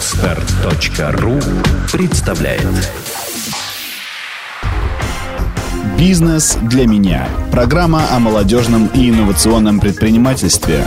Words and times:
Отстар.ру 0.00 1.38
представляет. 1.92 2.66
«Бизнес 5.98 6.56
для 6.62 6.86
меня»– 6.86 7.28
программа 7.52 8.04
о 8.10 8.18
молодежном 8.18 8.86
и 8.94 9.10
инновационном 9.10 9.78
предпринимательстве. 9.78 10.86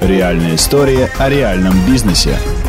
Реальная 0.00 0.54
история 0.54 1.10
о 1.18 1.28
реальном 1.28 1.74
бизнесе– 1.86 2.38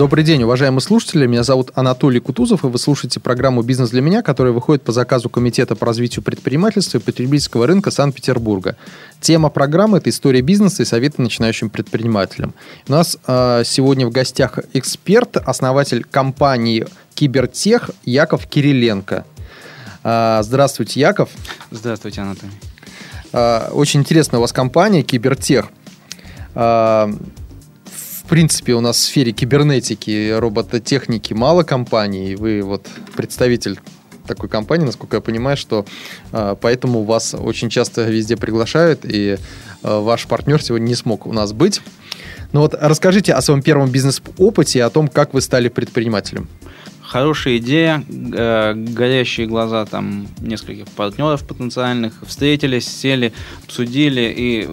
Добрый 0.00 0.24
день, 0.24 0.42
уважаемые 0.44 0.80
слушатели. 0.80 1.26
Меня 1.26 1.42
зовут 1.42 1.72
Анатолий 1.74 2.20
Кутузов, 2.20 2.64
и 2.64 2.68
вы 2.68 2.78
слушаете 2.78 3.20
программу 3.20 3.60
«Бизнес 3.60 3.90
для 3.90 4.00
меня», 4.00 4.22
которая 4.22 4.54
выходит 4.54 4.82
по 4.82 4.92
заказу 4.92 5.28
Комитета 5.28 5.76
по 5.76 5.84
развитию 5.84 6.22
предпринимательства 6.22 6.96
и 6.96 7.00
потребительского 7.02 7.66
рынка 7.66 7.90
Санкт-Петербурга. 7.90 8.76
Тема 9.20 9.50
программы– 9.50 9.98
это 9.98 10.08
история 10.08 10.40
бизнеса 10.40 10.84
и 10.84 10.86
советы 10.86 11.20
начинающим 11.20 11.68
предпринимателям. 11.68 12.54
У 12.88 12.92
нас 12.92 13.18
э, 13.26 13.62
сегодня 13.66 14.06
в 14.06 14.10
гостях 14.10 14.60
эксперт, 14.72 15.36
основатель 15.36 16.02
компании 16.10 16.86
«Кибертех» 17.14 17.90
Яков 18.06 18.46
Кириленко. 18.46 19.26
Э, 20.02 20.40
здравствуйте, 20.42 20.98
Яков. 20.98 21.28
Здравствуйте, 21.70 22.22
Анатолий. 22.22 22.54
Э, 23.34 23.68
очень 23.72 24.00
интересная 24.00 24.38
у 24.38 24.40
вас 24.40 24.54
компания 24.54 25.02
«Кибертех» 25.02 25.66
принципе, 28.30 28.74
у 28.74 28.80
нас 28.80 28.96
в 28.96 29.00
сфере 29.00 29.32
кибернетики, 29.32 30.30
робототехники 30.30 31.34
мало 31.34 31.64
компаний. 31.64 32.36
Вы 32.36 32.62
вот 32.62 32.86
представитель 33.16 33.80
такой 34.24 34.48
компании, 34.48 34.86
насколько 34.86 35.16
я 35.16 35.20
понимаю, 35.20 35.56
что 35.56 35.84
э, 36.30 36.54
поэтому 36.60 37.02
вас 37.02 37.34
очень 37.34 37.70
часто 37.70 38.02
везде 38.02 38.36
приглашают, 38.36 39.00
и 39.02 39.30
э, 39.30 39.36
ваш 39.82 40.28
партнер 40.28 40.62
сегодня 40.62 40.86
не 40.86 40.94
смог 40.94 41.26
у 41.26 41.32
нас 41.32 41.52
быть. 41.52 41.80
Ну 42.52 42.60
вот 42.60 42.76
расскажите 42.80 43.32
о 43.32 43.42
своем 43.42 43.62
первом 43.62 43.90
бизнес-опыте 43.90 44.78
и 44.78 44.82
о 44.82 44.90
том, 44.90 45.08
как 45.08 45.34
вы 45.34 45.40
стали 45.40 45.68
предпринимателем. 45.68 46.48
Хорошая 47.02 47.56
идея, 47.56 48.04
э, 48.08 48.74
горящие 48.74 49.48
глаза 49.48 49.86
там 49.86 50.28
нескольких 50.38 50.86
партнеров 50.86 51.44
потенциальных, 51.44 52.12
встретились, 52.24 52.86
сели, 52.86 53.32
обсудили 53.64 54.32
и 54.36 54.68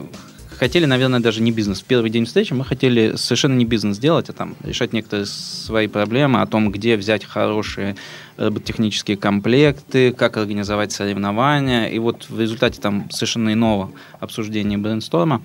хотели, 0.58 0.86
наверное, 0.86 1.20
даже 1.20 1.42
не 1.42 1.52
бизнес. 1.52 1.82
В 1.82 1.86
первый 1.86 2.10
день 2.10 2.26
встречи 2.26 2.54
мы 2.54 2.66
хотели 2.66 3.16
совершенно 3.16 3.56
не 3.56 3.66
бизнес 3.66 3.98
делать, 3.98 4.30
а 4.30 4.34
там 4.34 4.56
решать 4.64 4.94
некоторые 4.94 5.26
свои 5.26 5.88
проблемы 5.88 6.42
о 6.42 6.46
том, 6.48 6.72
где 6.72 6.98
взять 6.98 7.24
хорошие 7.24 7.96
робототехнические 8.38 9.18
комплекты, 9.18 10.12
как 10.12 10.38
организовать 10.38 10.92
соревнования. 10.92 11.88
И 11.88 12.00
вот 12.00 12.28
в 12.30 12.40
результате 12.40 12.82
там 12.82 13.10
совершенно 13.12 13.54
иного 13.54 13.92
обсуждения 14.20 14.78
брейнсторма 14.78 15.42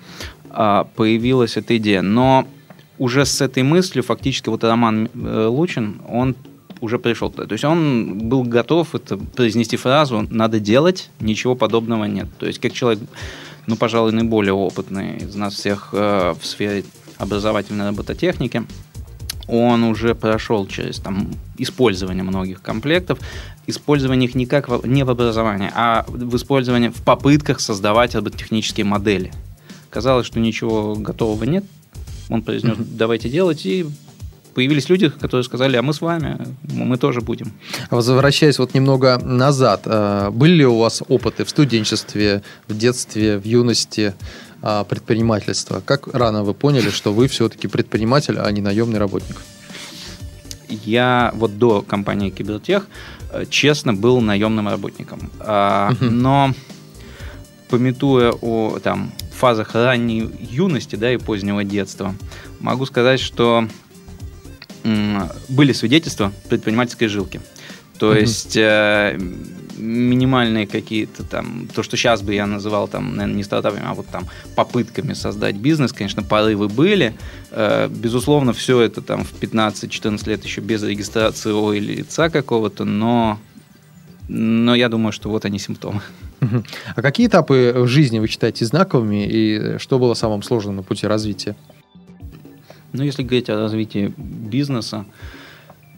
а, 0.49 0.85
появилась 0.95 1.57
эта 1.57 1.77
идея. 1.77 2.01
Но 2.01 2.47
уже 2.97 3.25
с 3.25 3.41
этой 3.41 3.63
мыслью 3.63 4.03
фактически 4.03 4.49
вот 4.49 4.63
Роман 4.63 5.09
э, 5.13 5.45
Лучин, 5.47 6.01
он 6.07 6.35
уже 6.79 6.99
пришел 6.99 7.31
туда. 7.31 7.47
То 7.47 7.53
есть 7.53 7.63
он 7.63 8.27
был 8.29 8.43
готов 8.43 8.93
это 8.93 9.17
произнести 9.17 9.77
фразу 9.77 10.27
«надо 10.29 10.59
делать, 10.59 11.09
ничего 11.19 11.55
подобного 11.55 12.05
нет». 12.05 12.27
То 12.37 12.45
есть 12.45 12.59
как 12.59 12.73
человек 12.73 12.99
ну, 13.67 13.75
пожалуй, 13.75 14.11
наиболее 14.11 14.53
опытный 14.53 15.17
из 15.17 15.35
нас 15.35 15.53
всех 15.53 15.89
э, 15.93 16.33
в 16.39 16.45
сфере 16.45 16.83
образовательной 17.17 17.87
робототехники. 17.87 18.63
Он 19.47 19.83
уже 19.83 20.15
прошел 20.15 20.65
через 20.67 20.99
там, 20.99 21.29
использование 21.57 22.23
многих 22.23 22.61
комплектов, 22.61 23.19
использование 23.67 24.29
их 24.29 24.35
не 24.35 24.45
как 24.45 24.69
в, 24.69 24.85
не 24.85 25.03
в 25.03 25.09
образовании, 25.09 25.69
а 25.73 26.05
в 26.07 26.35
использовании 26.35 26.89
в 26.89 27.01
попытках 27.01 27.59
создавать 27.59 28.15
робототехнические 28.15 28.85
модели. 28.85 29.33
Казалось, 29.89 30.25
что 30.25 30.39
ничего 30.39 30.95
готового 30.95 31.43
нет. 31.43 31.65
Он 32.29 32.41
произнес, 32.41 32.77
давайте 32.77 33.29
делать, 33.29 33.65
и 33.65 33.85
появились 34.53 34.89
люди, 34.89 35.09
которые 35.09 35.43
сказали, 35.43 35.77
а 35.77 35.81
мы 35.81 35.93
с 35.93 36.01
вами, 36.01 36.37
мы 36.73 36.97
тоже 36.97 37.21
будем. 37.21 37.51
Возвращаясь 37.89 38.59
вот 38.59 38.73
немного 38.73 39.17
назад, 39.17 39.81
э, 39.85 40.29
были 40.31 40.53
ли 40.53 40.65
у 40.65 40.77
вас 40.77 41.03
опыты 41.07 41.43
в 41.43 41.49
студенчестве, 41.49 42.41
в 42.67 42.77
детстве, 42.77 43.37
в 43.37 43.45
юности 43.45 44.13
э, 44.61 44.85
предпринимательства? 44.87 45.81
Как 45.85 46.07
рано 46.13 46.43
вы 46.43 46.53
поняли, 46.53 46.89
что 46.89 47.13
вы 47.13 47.27
все-таки 47.27 47.67
предприниматель, 47.67 48.37
а 48.39 48.51
не 48.51 48.61
наемный 48.61 48.99
работник? 48.99 49.37
Я 50.69 51.31
вот 51.35 51.57
до 51.57 51.81
компании 51.81 52.29
Кибертех, 52.29 52.87
э, 53.31 53.45
честно, 53.49 53.93
был 53.93 54.21
наемным 54.21 54.67
работником. 54.67 55.29
Uh-huh. 55.39 56.09
Но 56.09 56.53
пометуя 57.69 58.33
о 58.41 58.79
там, 58.83 59.11
фазах 59.31 59.73
ранней 59.73 60.29
юности 60.39 60.95
да, 60.95 61.11
и 61.11 61.17
позднего 61.17 61.63
детства, 61.63 62.13
могу 62.59 62.85
сказать, 62.85 63.19
что 63.19 63.67
были 65.49 65.73
свидетельства 65.73 66.31
предпринимательской 66.49 67.07
жилки. 67.07 67.41
То 67.99 68.09
угу. 68.09 68.17
есть 68.17 68.57
э, 68.57 69.17
минимальные 69.77 70.67
какие-то 70.67 71.23
там, 71.23 71.67
то, 71.73 71.83
что 71.83 71.95
сейчас 71.95 72.21
бы 72.21 72.33
я 72.33 72.45
называл 72.45 72.87
там, 72.87 73.15
наверное, 73.15 73.37
не 73.37 73.43
стартапами, 73.43 73.83
а 73.85 73.93
вот 73.93 74.07
там 74.07 74.27
попытками 74.55 75.13
создать 75.13 75.55
бизнес, 75.55 75.93
конечно, 75.93 76.23
порывы 76.23 76.67
были. 76.67 77.13
Э, 77.51 77.87
безусловно, 77.89 78.53
все 78.53 78.81
это 78.81 79.01
там 79.01 79.23
в 79.23 79.33
15-14 79.33 80.29
лет 80.29 80.43
еще 80.43 80.61
без 80.61 80.83
регистрации 80.83 81.51
ОИ 81.51 81.77
или 81.77 81.95
лица 81.97 82.29
какого-то, 82.29 82.83
но, 82.83 83.39
но 84.27 84.75
я 84.75 84.89
думаю, 84.89 85.11
что 85.11 85.29
вот 85.29 85.45
они 85.45 85.59
симптомы. 85.59 86.01
А 86.95 87.01
какие 87.01 87.27
этапы 87.27 87.73
в 87.75 87.87
жизни 87.87 88.19
вы 88.19 88.27
считаете 88.27 88.65
знаковыми 88.65 89.25
и 89.25 89.77
что 89.77 89.97
было 89.97 90.13
самым 90.13 90.43
сложным 90.43 90.75
на 90.75 90.83
пути 90.83 91.07
развития? 91.07 91.55
Ну, 92.93 93.03
если 93.03 93.23
говорить 93.23 93.49
о 93.49 93.57
развитии 93.57 94.13
бизнеса, 94.17 95.05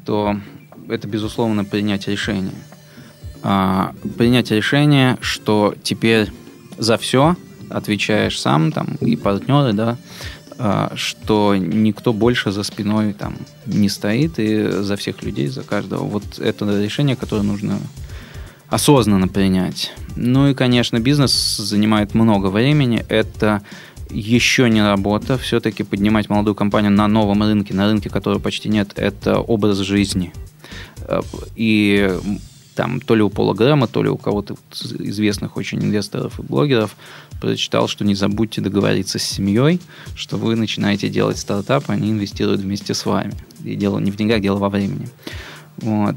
то 0.05 0.39
это, 0.87 1.07
безусловно, 1.07 1.65
принять 1.65 2.07
решение. 2.07 2.53
А, 3.43 3.93
принять 4.17 4.49
решение, 4.51 5.17
что 5.21 5.75
теперь 5.83 6.31
за 6.77 6.97
все 6.97 7.35
отвечаешь 7.69 8.39
сам, 8.39 8.71
там, 8.71 8.95
и 9.01 9.15
партнеры, 9.15 9.73
да, 9.73 9.97
а, 10.57 10.93
что 10.95 11.55
никто 11.55 12.13
больше 12.13 12.51
за 12.51 12.63
спиной 12.63 13.13
там 13.13 13.35
не 13.65 13.89
стоит, 13.89 14.39
и 14.39 14.67
за 14.69 14.95
всех 14.95 15.21
людей, 15.21 15.47
за 15.47 15.63
каждого. 15.63 16.05
Вот 16.05 16.39
это 16.39 16.81
решение, 16.81 17.15
которое 17.17 17.43
нужно 17.43 17.77
осознанно 18.69 19.27
принять. 19.27 19.91
Ну 20.15 20.47
и, 20.47 20.53
конечно, 20.53 20.99
бизнес 20.99 21.57
занимает 21.57 22.13
много 22.13 22.47
времени. 22.47 23.05
Это 23.09 23.61
еще 24.09 24.69
не 24.69 24.81
работа. 24.81 25.37
Все-таки 25.37 25.83
поднимать 25.83 26.29
молодую 26.29 26.55
компанию 26.55 26.91
на 26.91 27.07
новом 27.07 27.43
рынке, 27.43 27.73
на 27.73 27.87
рынке, 27.87 28.09
которого 28.09 28.39
почти 28.39 28.69
нет, 28.69 28.93
это 28.95 29.39
образ 29.39 29.77
жизни. 29.79 30.33
Э, 31.07 31.21
и 31.55 32.17
там 32.75 32.99
то 32.99 33.15
ли 33.15 33.23
у 33.23 33.29
Пола 33.29 33.53
Грэма, 33.53 33.87
то 33.87 34.03
ли 34.03 34.09
у 34.09 34.17
кого-то 34.17 34.55
известных 34.99 35.55
очень 35.57 35.79
инвесторов 35.79 36.39
и 36.39 36.43
блогеров 36.43 36.95
прочитал, 37.39 37.87
что 37.87 38.03
не 38.03 38.15
забудьте 38.15 38.61
договориться 38.61 39.17
с 39.17 39.23
семьей, 39.23 39.79
что 40.15 40.37
вы 40.37 40.55
начинаете 40.55 41.09
делать 41.09 41.37
стартап, 41.37 41.85
они 41.89 42.11
инвестируют 42.11 42.61
вместе 42.61 42.93
с 42.93 43.05
вами. 43.05 43.33
И 43.63 43.75
дело 43.75 43.99
не 43.99 44.11
в 44.11 44.17
деньгах, 44.17 44.41
дело 44.41 44.57
во 44.57 44.69
времени. 44.69 45.07
Вот. 45.77 46.15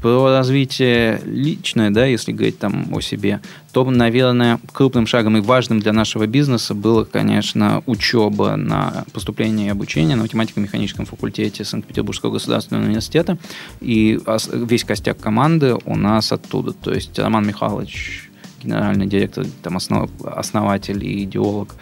Про 0.00 0.28
развитие 0.28 1.20
личное, 1.24 1.90
да, 1.90 2.06
если 2.06 2.32
говорить 2.32 2.58
там 2.58 2.86
о 2.94 3.00
себе, 3.00 3.40
то, 3.72 3.84
наверное, 3.90 4.60
крупным 4.72 5.06
шагом 5.06 5.36
и 5.36 5.40
важным 5.40 5.80
для 5.80 5.92
нашего 5.92 6.26
бизнеса 6.26 6.74
было, 6.74 7.04
конечно, 7.04 7.82
учеба 7.86 8.56
на 8.56 9.04
поступление 9.12 9.68
и 9.68 9.70
обучение 9.70 10.16
на 10.16 10.22
математико-механическом 10.22 11.04
факультете 11.04 11.64
Санкт-Петербургского 11.64 12.30
государственного 12.30 12.84
университета. 12.84 13.38
И 13.80 14.20
весь 14.52 14.84
костяк 14.84 15.18
команды 15.18 15.76
у 15.84 15.96
нас 15.96 16.30
оттуда. 16.32 16.72
То 16.72 16.92
есть 16.92 17.18
Роман 17.18 17.46
Михайлович, 17.46 18.30
генеральный 18.62 19.06
директор, 19.06 19.46
там, 19.62 19.76
основ, 19.76 20.10
основатель 20.24 21.04
и 21.04 21.24
идеолог, 21.24 21.74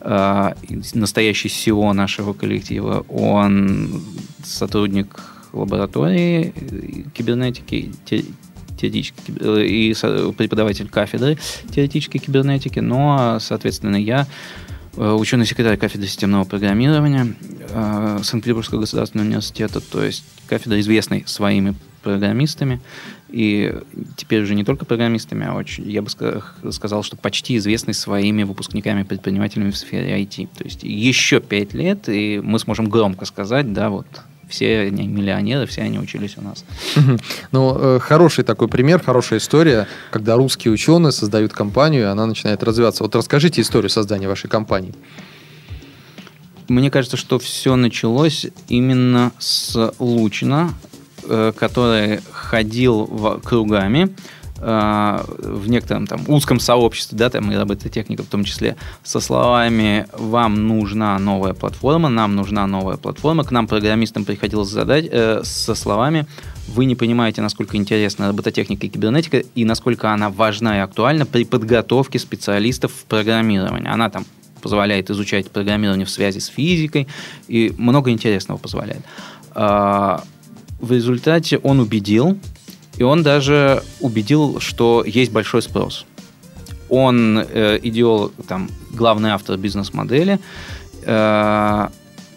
э, 0.00 0.52
настоящий 0.94 1.48
SEO 1.48 1.92
нашего 1.92 2.34
коллектива, 2.34 3.04
он 3.08 4.02
сотрудник 4.44 5.31
лаборатории 5.52 6.52
э, 6.54 7.10
кибернетики, 7.14 7.92
теоретической 8.76 9.34
э, 9.40 9.64
и 9.66 9.94
преподаватель 10.36 10.88
кафедры 10.88 11.38
теоретической 11.74 12.20
кибернетики, 12.20 12.80
но, 12.80 13.38
соответственно, 13.40 13.96
я 13.96 14.26
э, 14.96 15.10
ученый 15.12 15.46
секретарь 15.46 15.76
кафедры 15.76 16.06
системного 16.06 16.44
программирования 16.44 17.34
Санкт-Петербургского 18.22 18.80
государственного 18.80 19.26
университета, 19.26 19.80
то 19.80 20.02
есть 20.02 20.24
кафедра 20.46 20.78
известной 20.80 21.24
своими 21.26 21.74
программистами, 22.02 22.80
и 23.30 23.74
теперь 24.16 24.42
уже 24.42 24.54
не 24.54 24.64
только 24.64 24.84
программистами, 24.84 25.46
а 25.46 25.54
очень, 25.54 25.90
я 25.90 26.02
бы 26.02 26.10
сказал, 26.10 27.02
что 27.02 27.16
почти 27.16 27.56
известный 27.56 27.94
своими 27.94 28.42
выпускниками-предпринимателями 28.42 29.70
в 29.70 29.76
сфере 29.76 30.22
IT. 30.22 30.48
То 30.58 30.64
есть 30.64 30.82
еще 30.82 31.40
пять 31.40 31.72
лет, 31.72 32.08
и 32.08 32.40
мы 32.44 32.58
сможем 32.58 32.90
громко 32.90 33.24
сказать, 33.24 33.72
да, 33.72 33.88
вот 33.88 34.06
все 34.52 34.82
они 34.82 35.08
миллионеры, 35.08 35.66
все 35.66 35.80
они 35.82 35.98
учились 35.98 36.36
у 36.36 36.42
нас. 36.42 36.64
Ну, 37.52 37.76
э, 37.78 37.98
хороший 38.00 38.44
такой 38.44 38.68
пример, 38.68 39.02
хорошая 39.02 39.38
история, 39.38 39.88
когда 40.10 40.36
русские 40.36 40.72
ученые 40.72 41.12
создают 41.12 41.52
компанию, 41.52 42.02
и 42.02 42.06
она 42.06 42.26
начинает 42.26 42.62
развиваться. 42.62 43.02
Вот 43.02 43.14
расскажите 43.16 43.62
историю 43.62 43.88
создания 43.88 44.28
вашей 44.28 44.48
компании. 44.50 44.94
Мне 46.68 46.90
кажется, 46.90 47.16
что 47.16 47.38
все 47.38 47.76
началось 47.76 48.46
именно 48.68 49.32
с 49.38 49.92
Лучина, 49.98 50.74
э, 51.24 51.52
который 51.58 52.20
ходил 52.30 53.40
кругами 53.42 54.14
в 54.62 55.68
некотором 55.68 56.06
там 56.06 56.20
узком 56.28 56.60
сообществе, 56.60 57.18
да, 57.18 57.30
там 57.30 57.50
и 57.50 57.56
робототехника 57.56 58.22
в 58.22 58.26
том 58.26 58.44
числе, 58.44 58.76
со 59.02 59.20
словами 59.20 60.06
«Вам 60.16 60.68
нужна 60.68 61.18
новая 61.18 61.52
платформа, 61.52 62.08
нам 62.08 62.36
нужна 62.36 62.66
новая 62.66 62.96
платформа». 62.96 63.44
К 63.44 63.50
нам, 63.50 63.66
программистам, 63.66 64.24
приходилось 64.24 64.68
задать 64.68 65.08
э, 65.10 65.40
со 65.42 65.74
словами 65.74 66.26
вы 66.68 66.84
не 66.84 66.94
понимаете, 66.94 67.42
насколько 67.42 67.76
интересна 67.76 68.28
робототехника 68.28 68.86
и 68.86 68.88
кибернетика, 68.88 69.38
и 69.38 69.64
насколько 69.64 70.12
она 70.12 70.30
важна 70.30 70.78
и 70.78 70.80
актуальна 70.80 71.26
при 71.26 71.44
подготовке 71.44 72.18
специалистов 72.18 72.92
в 72.92 73.04
программировании. 73.04 73.88
Она 73.88 74.10
там 74.10 74.24
позволяет 74.60 75.10
изучать 75.10 75.50
программирование 75.50 76.06
в 76.06 76.10
связи 76.10 76.38
с 76.38 76.46
физикой, 76.46 77.08
и 77.48 77.74
много 77.76 78.10
интересного 78.10 78.58
позволяет. 78.58 79.02
А, 79.54 80.22
в 80.80 80.92
результате 80.92 81.58
он 81.58 81.80
убедил, 81.80 82.38
и 82.96 83.02
он 83.02 83.22
даже 83.22 83.82
убедил, 84.00 84.60
что 84.60 85.04
есть 85.06 85.32
большой 85.32 85.62
спрос. 85.62 86.06
Он 86.88 87.38
э, 87.38 87.78
идеолог, 87.82 88.32
там, 88.46 88.68
главный 88.90 89.30
автор 89.30 89.56
бизнес-модели, 89.56 90.38
э, 91.04 91.88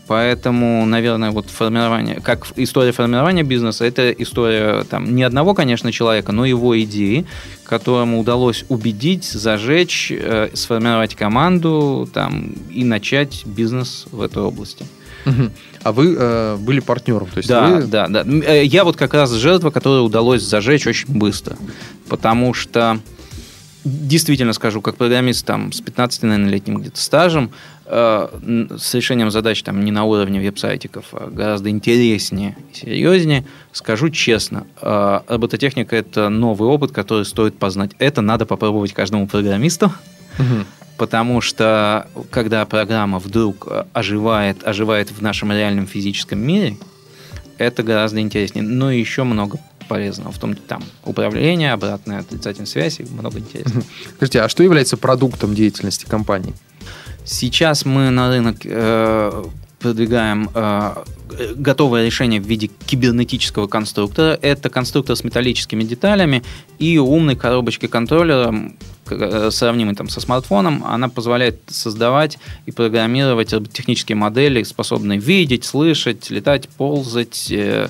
Поэтому, 0.07 0.85
наверное, 0.85 1.31
вот 1.31 1.49
формирование, 1.49 2.21
как 2.21 2.45
история 2.57 2.91
формирования 2.91 3.41
бизнеса, 3.41 3.85
это 3.85 4.11
история 4.11 4.83
там 4.83 5.15
не 5.15 5.23
одного, 5.23 5.55
конечно, 5.55 5.91
человека, 5.91 6.31
но 6.31 6.45
его 6.45 6.79
идеи, 6.81 7.25
которому 7.63 8.19
удалось 8.19 8.65
убедить, 8.69 9.23
зажечь, 9.23 10.11
э, 10.11 10.49
сформировать 10.53 11.15
команду 11.15 12.07
там, 12.13 12.53
и 12.71 12.83
начать 12.83 13.45
бизнес 13.47 14.05
в 14.11 14.21
этой 14.21 14.43
области. 14.43 14.85
А 15.83 15.91
вы 15.91 16.15
э, 16.17 16.57
были 16.57 16.79
партнером, 16.79 17.27
то 17.27 17.37
есть 17.37 17.49
да, 17.49 17.67
вы... 17.67 17.83
да, 17.83 18.07
да. 18.07 18.23
Э, 18.23 18.63
я 18.63 18.83
вот 18.83 18.95
как 18.95 19.13
раз 19.13 19.31
жертва, 19.31 19.69
которая 19.69 20.01
удалось 20.01 20.41
зажечь 20.41 20.87
очень 20.87 21.13
быстро, 21.13 21.57
потому 22.09 22.53
что 22.53 22.99
действительно 23.85 24.53
скажу, 24.53 24.81
как 24.81 24.95
программист 24.95 25.45
там 25.45 25.71
с 25.71 25.79
15, 25.79 26.23
наверное, 26.23 26.49
летним 26.49 26.79
где-то 26.79 26.99
стажем, 26.99 27.51
э, 27.85 28.67
с 28.77 28.93
решением 28.95 29.29
задач 29.29 29.61
там 29.61 29.85
не 29.85 29.91
на 29.91 30.05
уровне 30.05 30.39
веб-сайтиков, 30.39 31.05
а 31.11 31.29
гораздо 31.29 31.69
интереснее 31.69 32.57
и 32.71 32.75
серьезнее, 32.75 33.45
скажу 33.71 34.09
честно, 34.09 34.65
э, 34.81 35.19
робототехника– 35.27 35.95
это 35.97 36.29
новый 36.29 36.67
опыт, 36.67 36.91
который 36.91 37.25
стоит 37.25 37.57
познать. 37.59 37.91
Это 37.99 38.21
надо 38.21 38.45
попробовать 38.47 38.93
каждому 38.93 39.27
программисту, 39.27 39.91
угу. 40.37 40.65
потому 40.97 41.41
что 41.41 42.07
когда 42.29 42.65
программа 42.65 43.19
вдруг 43.19 43.67
оживает, 43.93 44.65
оживает 44.67 45.11
в 45.11 45.21
нашем 45.21 45.51
реальном 45.51 45.87
физическом 45.87 46.39
мире, 46.39 46.77
это 47.57 47.83
гораздо 47.83 48.19
интереснее. 48.19 48.63
Но 48.63 48.91
еще 48.91 49.23
много 49.23 49.59
полезного 49.87 50.31
в 50.31 50.39
том, 50.39 50.55
там 50.55 50.83
управление, 51.03 51.73
обратная 51.73 52.19
отрицательная 52.19 52.65
связь 52.65 52.99
и 52.99 53.03
много 53.03 53.39
интересного. 53.39 53.85
Скажите, 54.15 54.41
а 54.41 54.49
что 54.49 54.63
является 54.63 54.97
продуктом 54.97 55.53
деятельности 55.53 56.05
компании? 56.05 56.53
Сейчас 57.23 57.85
мы 57.85 58.09
на 58.09 58.29
рынок 58.29 58.57
э, 58.63 59.43
продвигаем 59.79 60.49
э, 60.53 61.03
готовое 61.55 62.05
решение 62.05 62.39
в 62.39 62.45
виде 62.45 62.69
кибернетического 62.85 63.67
конструктора. 63.67 64.37
Это 64.41 64.69
конструктор 64.69 65.15
с 65.15 65.23
металлическими 65.23 65.83
деталями 65.83 66.43
и 66.77 66.97
умной 66.97 67.35
коробочкой 67.35 67.89
контроллера, 67.89 68.53
Э, 68.53 68.94
сравнимый 69.07 69.95
там 69.95 70.09
со 70.09 70.19
смартфоном, 70.19 70.83
она 70.83 71.09
позволяет 71.09 71.59
создавать 71.67 72.37
и 72.65 72.71
программировать 72.71 73.53
технические 73.71 74.15
модели, 74.15 74.63
способные 74.63 75.19
видеть, 75.19 75.65
слышать, 75.65 76.29
летать, 76.29 76.69
ползать, 76.69 77.51
э, 77.51 77.89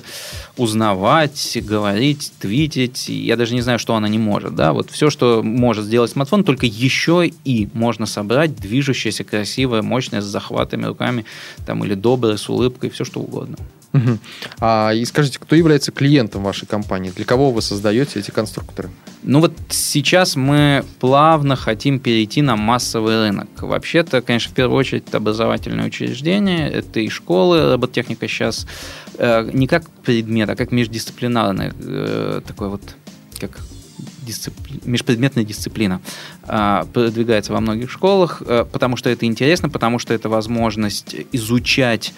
узнавать, 0.56 1.58
говорить, 1.62 2.32
твитить. 2.38 3.08
Я 3.08 3.36
даже 3.36 3.54
не 3.54 3.62
знаю, 3.62 3.78
что 3.78 3.94
она 3.94 4.08
не 4.08 4.18
может. 4.18 4.54
Да? 4.54 4.72
Вот 4.72 4.90
все, 4.90 5.10
что 5.10 5.42
может 5.42 5.84
сделать 5.84 6.10
смартфон, 6.10 6.44
только 6.44 6.66
еще 6.66 7.30
и 7.44 7.68
можно 7.72 8.06
собрать 8.06 8.54
движущееся, 8.56 9.24
красивое, 9.24 9.82
мощное, 9.82 10.20
с 10.20 10.24
захватами 10.24 10.86
руками 10.86 11.24
там, 11.64 11.84
или 11.84 11.94
доброе, 11.94 12.36
с 12.36 12.48
улыбкой, 12.48 12.90
все 12.90 13.04
что 13.04 13.20
угодно. 13.20 13.56
А, 14.60 14.92
и 14.92 15.04
скажите, 15.04 15.38
кто 15.38 15.56
является 15.56 15.92
клиентом 15.92 16.42
вашей 16.42 16.66
компании? 16.66 17.12
Для 17.14 17.24
кого 17.24 17.50
вы 17.50 17.62
создаете 17.62 18.20
эти 18.20 18.30
конструкторы? 18.30 18.90
Ну 19.22 19.40
вот 19.40 19.52
сейчас 19.70 20.36
мы 20.36 20.84
плавно 21.00 21.56
хотим 21.56 21.98
перейти 21.98 22.42
на 22.42 22.56
массовый 22.56 23.16
рынок. 23.16 23.48
Вообще-то, 23.60 24.22
конечно, 24.22 24.52
в 24.52 24.54
первую 24.54 24.78
очередь 24.78 25.04
это 25.08 25.16
образовательные 25.16 25.86
учреждения, 25.86 26.68
это 26.68 27.00
и 27.00 27.08
школы, 27.08 27.72
робототехника 27.72 28.28
сейчас 28.28 28.66
э, 29.18 29.50
не 29.52 29.66
как 29.66 29.88
предмет, 29.90 30.48
а 30.50 30.56
как 30.56 30.70
междисциплинарный 30.70 31.72
э, 31.78 32.40
такой 32.46 32.68
вот, 32.68 32.82
как 33.40 33.60
дисципли... 34.22 34.80
межпредметная 34.84 35.44
дисциплина 35.44 36.00
э, 36.44 36.84
продвигается 36.92 37.52
во 37.52 37.60
многих 37.60 37.90
школах, 37.90 38.42
э, 38.44 38.64
потому 38.70 38.96
что 38.96 39.08
это 39.10 39.24
интересно, 39.26 39.68
потому 39.68 39.98
что 39.98 40.14
это 40.14 40.28
возможность 40.28 41.16
изучать 41.32 42.12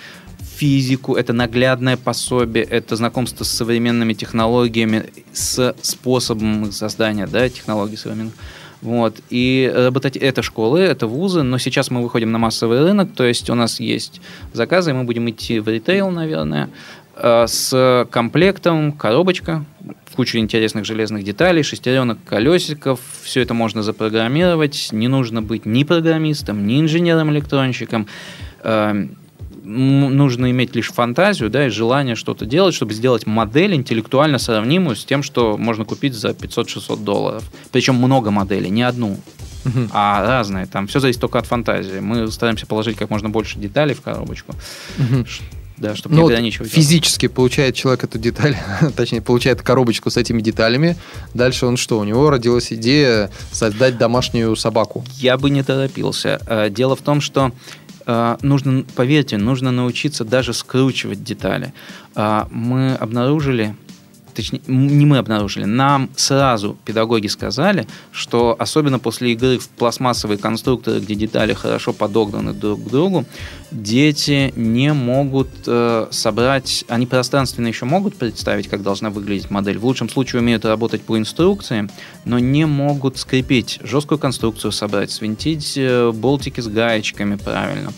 физику, 0.59 1.15
это 1.15 1.33
наглядное 1.33 1.97
пособие, 1.97 2.65
это 2.65 2.97
знакомство 2.97 3.45
с 3.45 3.51
современными 3.51 4.13
технологиями, 4.13 5.05
с 5.33 5.75
способом 5.83 6.73
создания 6.73 7.27
да, 7.27 7.49
технологий 7.49 7.97
современных. 7.97 8.35
Вот. 8.83 9.17
И 9.31 9.73
работать 9.73 10.17
это 10.17 10.43
школы, 10.43 10.81
это 10.81 11.07
вузы, 11.07 11.43
но 11.43 11.59
сейчас 11.59 11.91
мы 11.91 12.03
выходим 12.03 12.33
на 12.33 12.39
массовый 12.39 12.81
рынок, 12.81 13.11
то 13.15 13.25
есть 13.25 13.51
у 13.51 13.55
нас 13.55 13.81
есть 13.81 14.21
заказы, 14.53 14.91
и 14.91 14.95
мы 14.95 15.05
будем 15.05 15.29
идти 15.31 15.61
в 15.61 15.69
ритейл, 15.69 16.11
наверное, 16.11 16.71
э, 17.15 17.47
с 17.47 18.07
комплектом, 18.11 18.93
коробочка, 18.93 19.65
кучу 20.17 20.39
интересных 20.39 20.85
железных 20.85 21.23
деталей, 21.23 21.63
шестеренок, 21.63 22.19
колесиков. 22.25 22.99
Все 23.23 23.43
это 23.43 23.55
можно 23.55 23.85
запрограммировать. 23.85 24.89
Не 24.91 25.07
нужно 25.07 25.43
быть 25.43 25.65
ни 25.67 25.85
программистом, 25.85 26.67
ни 26.67 26.81
инженером-электронщиком. 26.81 28.09
Нужно 29.71 30.51
иметь 30.51 30.75
лишь 30.75 30.91
фантазию 30.91 31.51
да, 31.51 31.67
и 31.67 31.69
желание 31.69 32.15
что-то 32.15 32.47
делать, 32.47 32.75
чтобы 32.75 32.95
сделать 32.95 33.27
модель 33.27 33.75
интеллектуально 33.75 34.39
сравнимую 34.39 34.97
с 34.97 35.05
тем, 35.05 35.23
что 35.23 35.59
можно 35.59 35.85
купить 35.85 36.15
за 36.15 36.31
500-600 36.31 37.05
долларов. 37.05 37.45
Причем 37.71 37.97
много 37.97 38.31
моделей, 38.31 38.71
не 38.71 38.83
одну, 38.83 39.19
uh 39.65 39.89
а 39.93 40.23
разные. 40.23 40.65
Там 40.65 40.87
все 40.87 41.01
зависит 41.01 41.21
только 41.21 41.39
от 41.39 41.47
фантазии. 41.47 42.01
Мы 42.01 42.31
стараемся 42.31 42.67
положить 42.67 42.97
как 42.97 43.11
можно 43.11 43.29
больше 43.29 43.59
деталей 43.59 43.95
в 43.95 44.01
коробочку. 44.01 44.55
uh 44.99 45.27
Да, 45.77 45.95
чтобы 45.95 46.15
ну, 46.17 46.23
не 46.23 46.29
ограничивать. 46.29 46.73
Физически 46.73 47.29
получает 47.29 47.75
человек 47.75 48.05
эту 48.05 48.19
деталь, 48.19 48.57
точнее, 48.97 49.21
получает 49.21 49.61
коробочку 49.61 50.11
с 50.11 50.17
этими 50.17 50.41
деталями. 50.41 50.97
Дальше 51.35 51.67
он 51.67 51.77
что? 51.77 51.99
У 51.99 52.05
него 52.05 52.31
родилась 52.31 52.73
идея 52.73 53.31
создать 53.53 53.99
домашнюю 53.99 54.57
собаку. 54.57 55.05
Я 55.19 55.37
бы 55.37 55.51
не 55.51 55.63
торопился. 55.63 56.41
Э, 56.47 56.71
дело 56.71 56.97
в 56.97 57.03
том, 57.03 57.21
что 57.21 57.53
нужно, 58.43 58.85
поверьте, 58.97 59.37
нужно 59.37 59.71
научиться 59.71 60.25
даже 60.25 60.55
скручивать 60.55 61.23
детали. 61.23 61.75
А, 62.15 62.49
мы 62.51 62.95
обнаружили, 62.95 63.77
точнее, 64.39 64.61
не 64.69 65.05
мы 65.05 65.19
обнаружили, 65.19 65.65
нам 65.65 66.11
сразу 66.15 66.77
педагоги 66.85 67.27
сказали, 67.27 67.89
что 68.13 68.55
особенно 68.57 69.01
после 69.01 69.33
игры 69.33 69.59
в 69.59 69.69
пластмассовые 69.69 70.39
конструкторы, 70.39 71.01
где 71.01 71.17
детали 71.17 71.55
хорошо 71.55 71.93
подогнаны 71.93 72.53
друг 72.53 72.85
к 72.85 72.89
другу, 72.89 73.25
дети 73.73 74.53
не 74.55 74.93
могут 74.93 75.49
э, 75.67 76.07
собрать, 76.13 76.85
они 76.87 77.07
пространственно 77.07 77.67
еще 77.67 77.85
могут 77.85 78.15
представить, 78.15 78.69
как 78.69 78.85
должна 78.85 79.11
выглядеть 79.11 79.51
модель. 79.51 79.79
В 79.79 79.85
лучшем 79.85 80.09
случае 80.09 80.41
умеют 80.41 80.65
работать 80.65 81.03
по 81.03 81.19
инструкции, 81.19 81.89
но 82.25 82.39
не 82.39 82.65
могут 82.65 83.19
скрепить 83.19 83.81
жесткую 83.83 84.19
конструкцию, 84.19 84.71
собрать, 84.71 85.11
свинтить 85.11 85.75
э, 85.77 86.13
болтики 86.13 86.61
с 86.61 86.69
гаечками 86.69 87.35
правильно. 87.35 87.93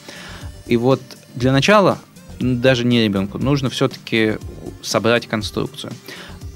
И 0.67 0.79
вот 0.79 1.03
для 1.35 1.53
начала 1.53 1.99
даже 2.41 2.87
не 2.87 3.05
ребенку, 3.05 3.37
нужно 3.37 3.69
все-таки 3.69 4.39
собрать 4.83 5.27
конструкцию 5.27 5.93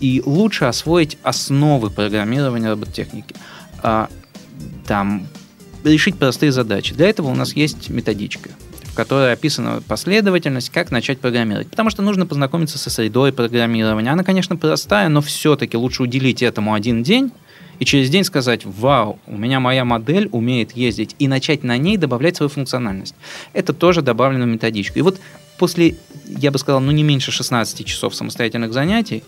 и 0.00 0.22
лучше 0.24 0.64
освоить 0.66 1.18
основы 1.22 1.90
программирования 1.90 2.70
робототехники. 2.70 3.34
А, 3.82 4.08
там 4.86 5.26
решить 5.84 6.16
простые 6.16 6.52
задачи. 6.52 6.94
Для 6.94 7.08
этого 7.08 7.28
у 7.28 7.34
нас 7.34 7.54
есть 7.54 7.90
методичка, 7.90 8.50
в 8.84 8.94
которой 8.94 9.32
описана 9.32 9.82
последовательность, 9.86 10.70
как 10.70 10.90
начать 10.90 11.20
программировать. 11.20 11.68
Потому 11.68 11.90
что 11.90 12.02
нужно 12.02 12.26
познакомиться 12.26 12.78
со 12.78 12.90
средой 12.90 13.32
программирования. 13.32 14.10
Она, 14.10 14.24
конечно, 14.24 14.56
простая, 14.56 15.08
но 15.08 15.20
все-таки 15.20 15.76
лучше 15.76 16.02
уделить 16.02 16.42
этому 16.42 16.74
один 16.74 17.02
день, 17.02 17.32
и 17.80 17.84
через 17.84 18.08
день 18.08 18.24
сказать, 18.24 18.64
вау, 18.64 19.18
у 19.26 19.36
меня 19.36 19.58
моя 19.60 19.84
модель 19.84 20.28
умеет 20.30 20.72
ездить, 20.72 21.16
и 21.18 21.28
начать 21.28 21.64
на 21.64 21.76
ней 21.76 21.96
добавлять 21.96 22.36
свою 22.36 22.48
функциональность. 22.48 23.14
Это 23.52 23.72
тоже 23.72 24.00
добавлено 24.00 24.44
в 24.44 24.48
методичку. 24.48 24.98
И 24.98 25.02
вот 25.02 25.20
после, 25.58 25.96
я 26.26 26.50
бы 26.50 26.58
сказал, 26.58 26.80
ну 26.80 26.92
не 26.92 27.02
меньше 27.02 27.32
16 27.32 27.84
часов 27.84 28.14
самостоятельных 28.14 28.72
занятий, 28.72 29.24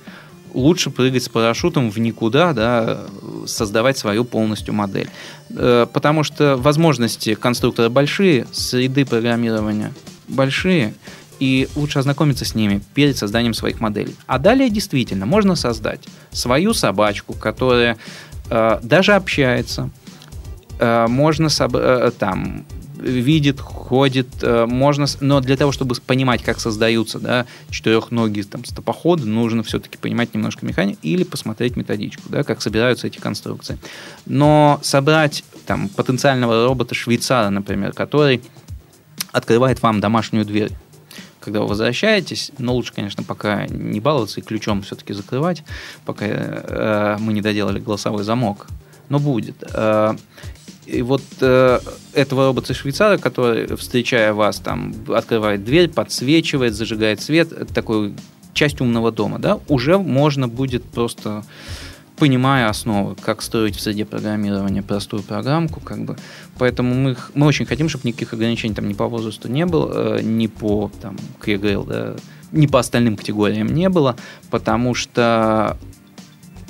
лучше 0.54 0.90
прыгать 0.90 1.24
с 1.24 1.28
парашютом 1.28 1.90
в 1.90 1.98
никуда, 1.98 2.52
да, 2.52 3.06
создавать 3.46 3.98
свою 3.98 4.24
полностью 4.24 4.74
модель. 4.74 5.08
Э, 5.50 5.86
потому 5.92 6.22
что 6.22 6.56
возможности 6.56 7.34
конструктора 7.34 7.88
большие, 7.88 8.46
среды 8.52 9.04
программирования 9.04 9.92
большие, 10.28 10.94
и 11.38 11.68
лучше 11.76 11.98
ознакомиться 11.98 12.44
с 12.44 12.54
ними 12.54 12.80
перед 12.94 13.16
созданием 13.16 13.54
своих 13.54 13.80
моделей. 13.80 14.16
А 14.26 14.38
далее 14.38 14.70
действительно 14.70 15.26
можно 15.26 15.54
создать 15.54 16.00
свою 16.30 16.72
собачку, 16.72 17.34
которая 17.34 17.98
э, 18.48 18.78
даже 18.82 19.14
общается, 19.14 19.90
э, 20.78 21.06
можно 21.08 21.46
соб- 21.46 21.78
э, 21.78 22.10
там 22.18 22.64
видит, 22.96 23.60
ходит, 23.60 24.28
э, 24.42 24.66
можно, 24.66 25.06
но 25.20 25.40
для 25.40 25.56
того, 25.56 25.72
чтобы 25.72 25.94
понимать, 25.94 26.42
как 26.42 26.60
создаются 26.60 27.18
да, 27.18 27.46
четырехногие 27.70 28.44
там, 28.44 28.64
стопоходы, 28.64 29.24
нужно 29.24 29.62
все-таки 29.62 29.98
понимать 29.98 30.34
немножко 30.34 30.66
механику 30.66 30.98
или 31.02 31.24
посмотреть 31.24 31.76
методичку, 31.76 32.22
да, 32.28 32.42
как 32.42 32.62
собираются 32.62 33.06
эти 33.06 33.18
конструкции. 33.18 33.78
Но 34.24 34.80
собрать 34.82 35.44
там, 35.66 35.88
потенциального 35.88 36.66
робота-швейцара, 36.66 37.50
например, 37.50 37.92
который 37.92 38.42
открывает 39.32 39.82
вам 39.82 40.00
домашнюю 40.00 40.44
дверь, 40.44 40.72
когда 41.40 41.60
вы 41.60 41.68
возвращаетесь, 41.68 42.50
но 42.58 42.74
лучше, 42.74 42.92
конечно, 42.92 43.22
пока 43.22 43.66
не 43.66 44.00
баловаться 44.00 44.40
и 44.40 44.42
ключом 44.42 44.82
все-таки 44.82 45.12
закрывать, 45.12 45.62
пока 46.04 46.26
э, 46.26 47.16
мы 47.20 47.32
не 47.32 47.40
доделали 47.40 47.78
голосовой 47.78 48.24
замок. 48.24 48.66
Но 49.08 49.20
будет. 49.20 49.62
Э, 49.72 50.16
и 50.86 51.02
вот 51.02 51.22
э, 51.40 51.80
этого 52.14 52.46
робота-швейцара, 52.46 53.18
который, 53.18 53.76
встречая 53.76 54.32
вас, 54.32 54.58
там, 54.60 54.94
открывает 55.08 55.64
дверь, 55.64 55.88
подсвечивает, 55.88 56.74
зажигает 56.74 57.20
свет, 57.20 57.72
такой 57.74 58.14
часть 58.54 58.80
умного 58.80 59.12
дома, 59.12 59.38
да, 59.38 59.60
уже 59.68 59.98
можно 59.98 60.48
будет 60.48 60.84
просто 60.84 61.44
понимая 62.16 62.68
основы, 62.68 63.14
как 63.14 63.42
строить 63.42 63.76
в 63.76 63.80
среде 63.80 64.04
программирования 64.06 64.82
простую 64.82 65.22
программку, 65.22 65.80
как 65.80 66.04
бы. 66.04 66.16
Поэтому 66.58 66.94
мы, 66.94 67.16
мы 67.34 67.46
очень 67.46 67.66
хотим, 67.66 67.88
чтобы 67.88 68.08
никаких 68.08 68.32
ограничений 68.32 68.74
там 68.74 68.88
ни 68.88 68.94
по 68.94 69.06
возрасту 69.06 69.48
не 69.48 69.66
было, 69.66 70.18
э, 70.18 70.22
ни 70.22 70.46
по 70.46 70.90
там, 71.02 71.16
КГЛ, 71.40 71.84
да, 71.84 72.16
ни 72.52 72.66
по 72.66 72.78
остальным 72.78 73.16
категориям 73.16 73.68
не 73.68 73.88
было, 73.88 74.16
потому 74.50 74.94
что 74.94 75.76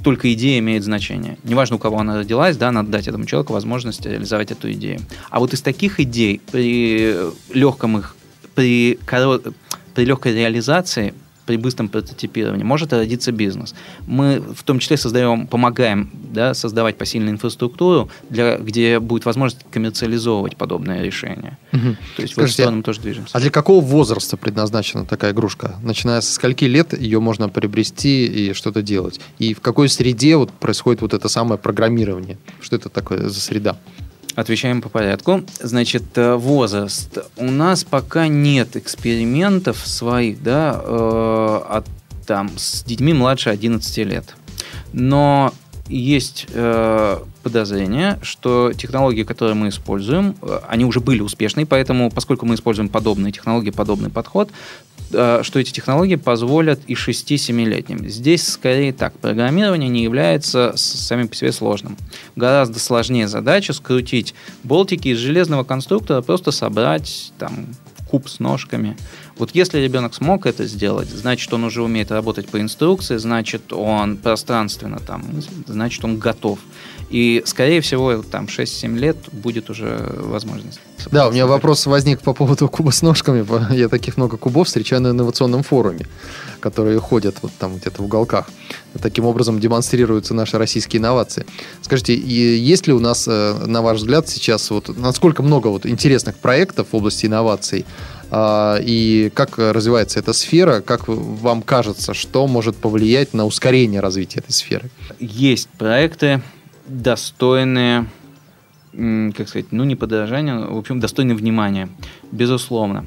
только 0.07 0.33
идея 0.35 0.61
имеет 0.61 0.85
значение. 0.85 1.37
Неважно, 1.43 1.75
у 1.75 1.79
кого 1.81 1.99
она 1.99 2.17
родилась, 2.17 2.57
да, 2.57 2.71
надо 2.71 2.91
дать 2.91 3.09
этому 3.09 3.27
человеку 3.27 3.53
возможность 3.55 4.07
реализовать 4.07 4.53
эту 4.53 4.71
идею. 4.71 5.01
А 5.31 5.41
вот 5.41 5.53
из 5.53 5.63
таких 5.63 5.99
идей 5.99 6.41
при 6.53 7.13
легком 7.53 7.99
их, 7.99 8.15
при, 8.55 9.01
коро... 9.05 9.41
при 9.97 10.05
легкой 10.05 10.33
реализации 10.33 11.13
при 11.47 11.57
быстром 11.57 11.89
прототипировании 11.89 12.65
может 12.65 12.93
родиться 12.93 13.33
бизнес. 13.33 13.75
Мы 14.07 14.41
в 14.41 14.63
том 14.65 14.79
числе 14.79 14.97
создаем, 14.97 15.47
помогаем 15.47 16.11
да, 16.13 16.55
создавать 16.55 16.99
посильную 16.99 17.33
инфраструктуру, 17.33 18.11
для, 18.29 18.59
где 18.59 18.99
будет 18.99 19.25
возможность 19.25 19.65
коммерциализовывать 19.71 20.57
подобное 20.57 21.03
решение. 21.03 21.57
Угу. 21.73 21.97
То 22.17 22.23
есть 22.23 22.33
Скажите, 22.35 22.35
в 22.35 22.39
эту 22.39 22.53
сторону 22.53 22.77
мы 22.79 22.83
тоже 22.83 23.01
движемся. 23.01 23.31
А 23.37 23.41
для 23.41 23.51
какого 23.51 23.85
возраста 23.85 24.37
предназначена 24.37 25.07
такая 25.07 25.33
игрушка? 25.33 25.77
Начиная 25.83 26.21
со 26.21 26.35
скольки 26.35 26.65
лет 26.65 26.99
ее 26.99 27.21
можно 27.21 27.49
приобрести 27.49 28.27
и 28.27 28.53
что-то 28.53 28.83
делать? 28.83 29.21
И 29.39 29.55
в 29.55 29.61
какой 29.61 29.89
среде 29.89 30.37
вот 30.37 30.51
происходит 30.51 31.01
вот 31.01 31.15
это 31.15 31.29
самое 31.29 31.59
программирование? 31.59 32.39
Что 32.61 32.77
это 32.77 32.89
такое 32.89 33.29
за 33.29 33.41
среда? 33.41 33.79
Отвечаем 34.37 34.83
по 34.83 34.91
порядку. 34.91 35.43
Значит, 35.61 36.05
э, 36.17 36.35
возраст. 36.35 37.19
У 37.37 37.51
нас 37.51 37.85
пока 37.85 38.29
нет 38.29 38.77
экспериментов 38.77 39.79
своих, 39.79 40.43
да, 40.43 40.79
э, 40.79 41.61
от, 41.71 41.87
там, 42.27 42.51
с 42.59 42.85
детьми 42.85 43.15
младше 43.15 43.49
11 43.49 43.97
лет. 44.05 44.37
Но 44.93 45.55
есть 45.89 46.49
э, 46.53 47.19
подозрение, 47.43 48.19
что 48.21 48.73
технологии, 48.73 49.23
которые 49.23 49.55
мы 49.55 49.69
используем, 49.69 50.37
э, 50.43 50.61
они 50.69 50.85
уже 50.85 51.01
были 51.01 51.23
успешны, 51.23 51.65
поэтому, 51.65 52.11
поскольку 52.11 52.45
мы 52.45 52.57
используем 52.57 52.91
подобные 52.91 53.33
технологии, 53.33 53.71
подобный 53.71 54.11
подход, 54.11 54.51
что 55.09 55.59
эти 55.59 55.71
технологии 55.71 56.17
позволят 56.17 56.81
и 56.87 56.95
6-7-летним. 56.95 58.09
Здесь 58.09 58.47
скорее 58.47 58.93
так. 58.93 59.17
Программирование 59.19 59.89
не 59.89 60.03
является 60.03 60.73
сами 60.77 61.27
по 61.27 61.35
себе 61.35 61.53
сложным. 61.53 61.97
Гораздо 62.35 62.79
сложнее 62.79 63.29
задача 63.29 63.73
скрутить 63.73 64.35
болтики 64.65 65.09
из 65.09 65.19
железного 65.19 65.65
конструктора, 65.65 66.23
просто 66.23 66.51
собрать 66.51 67.33
там 67.39 67.67
куб 68.11 68.29
с 68.29 68.41
ножками. 68.41 68.97
Вот 69.39 69.51
если 69.53 69.79
ребенок 69.79 70.15
смог 70.15 70.47
это 70.47 70.67
сделать, 70.67 71.09
значит, 71.09 71.53
он 71.53 71.65
уже 71.65 71.83
умеет 71.83 72.11
работать 72.11 72.49
по 72.49 72.61
инструкции, 72.61 73.17
значит, 73.19 73.73
он 73.73 74.17
пространственно 74.17 74.99
там, 74.99 75.25
значит, 75.67 76.05
он 76.05 76.19
готов. 76.19 76.59
И, 77.11 77.43
скорее 77.47 77.81
всего, 77.83 78.23
там 78.23 78.47
6-7 78.47 78.97
лет 78.97 79.17
будет 79.31 79.71
уже 79.71 79.97
возможность. 80.19 80.81
Да, 81.13 81.29
у 81.29 81.33
меня 81.33 81.47
вопрос 81.47 81.87
возник 81.87 82.21
по 82.21 82.33
поводу 82.33 82.69
куба 82.69 82.91
с 82.91 83.03
ножками. 83.03 83.47
Я 83.75 83.89
таких 83.89 84.17
много 84.17 84.37
кубов 84.37 84.67
встречаю 84.67 85.03
на 85.03 85.09
инновационном 85.09 85.63
форуме, 85.63 86.07
которые 86.59 86.99
ходят 86.99 87.37
вот 87.43 87.53
там 87.59 87.77
где-то 87.77 88.03
в 88.03 88.07
уголках. 88.07 88.49
Таким 89.01 89.27
образом 89.27 89.61
демонстрируются 89.61 90.35
наши 90.35 90.59
российские 90.59 91.01
инновации. 91.01 91.47
Скажите, 91.83 92.17
есть 92.17 92.89
ли 92.89 92.93
у 92.93 92.99
нас, 92.99 93.29
э, 93.29 93.65
на 93.67 93.83
ваш 93.83 93.99
взгляд, 93.99 94.29
сейчас 94.29 94.71
вот 94.71 94.97
насколько 94.97 95.43
много 95.43 95.69
вот 95.69 95.87
интересных 95.87 96.37
проектов 96.37 96.89
в 96.91 96.97
области 96.97 97.27
инноваций, 97.27 97.85
и 98.33 99.31
как 99.35 99.59
развивается 99.59 100.19
эта 100.19 100.33
сфера, 100.33 100.81
как 100.81 101.07
вам 101.07 101.63
кажется, 101.63 102.15
что 102.15 102.47
может 102.47 102.77
повлиять 102.77 103.35
на 103.35 103.45
ускорение 103.47 104.01
развития 104.01 104.41
этой 104.41 104.53
сферы? 104.53 104.91
Есть 105.21 105.69
проекты, 105.69 106.43
достойные, 106.87 108.07
как 108.93 109.49
сказать, 109.49 109.67
ну 109.71 109.85
не 109.85 109.97
подражания, 109.97 110.57
в 110.59 110.77
общем, 110.77 111.01
достойные 111.01 111.37
внимания, 111.37 111.89
безусловно. 112.33 113.07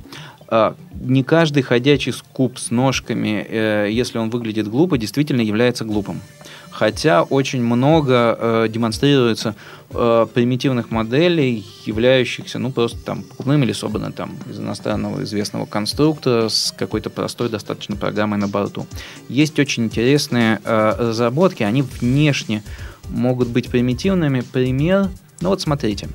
А, 0.52 0.76
не 1.00 1.24
каждый 1.24 1.62
ходячий 1.62 2.14
куб 2.34 2.58
с 2.58 2.72
ножками, 2.72 3.46
э, 3.48 3.88
если 3.92 4.18
он 4.18 4.32
выглядит 4.32 4.68
глупо, 4.68 4.98
действительно 4.98 5.42
является 5.42 5.86
глупым. 5.86 6.22
Хотя 6.72 7.24
очень 7.24 7.64
много 7.64 8.38
э, 8.40 8.68
демонстрируется 8.70 9.56
э, 9.90 10.28
примитивных 10.34 10.92
моделей, 10.92 11.66
являющихся, 11.86 12.60
ну, 12.60 12.72
просто 12.72 13.00
там 13.00 13.24
покупными 13.24 13.66
или 13.66 13.74
собраны 13.74 14.12
там 14.12 14.38
из 14.50 14.60
иностранного 14.60 15.24
известного 15.24 15.66
конструктора 15.66 16.48
с 16.48 16.74
какой-то 16.78 17.10
простой 17.10 17.50
достаточно 17.50 17.96
программой 17.96 18.38
на 18.38 18.48
борту. 18.48 18.86
Есть 19.30 19.58
очень 19.60 19.86
интересные 19.86 20.62
э, 20.64 20.96
разработки, 20.98 21.64
они 21.64 21.82
внешне 21.82 22.64
могут 23.10 23.48
быть 23.48 23.70
примитивными. 23.70 24.42
Пример, 24.42 25.10
ну 25.42 25.50
вот 25.50 25.62
смотрите, 25.62 26.08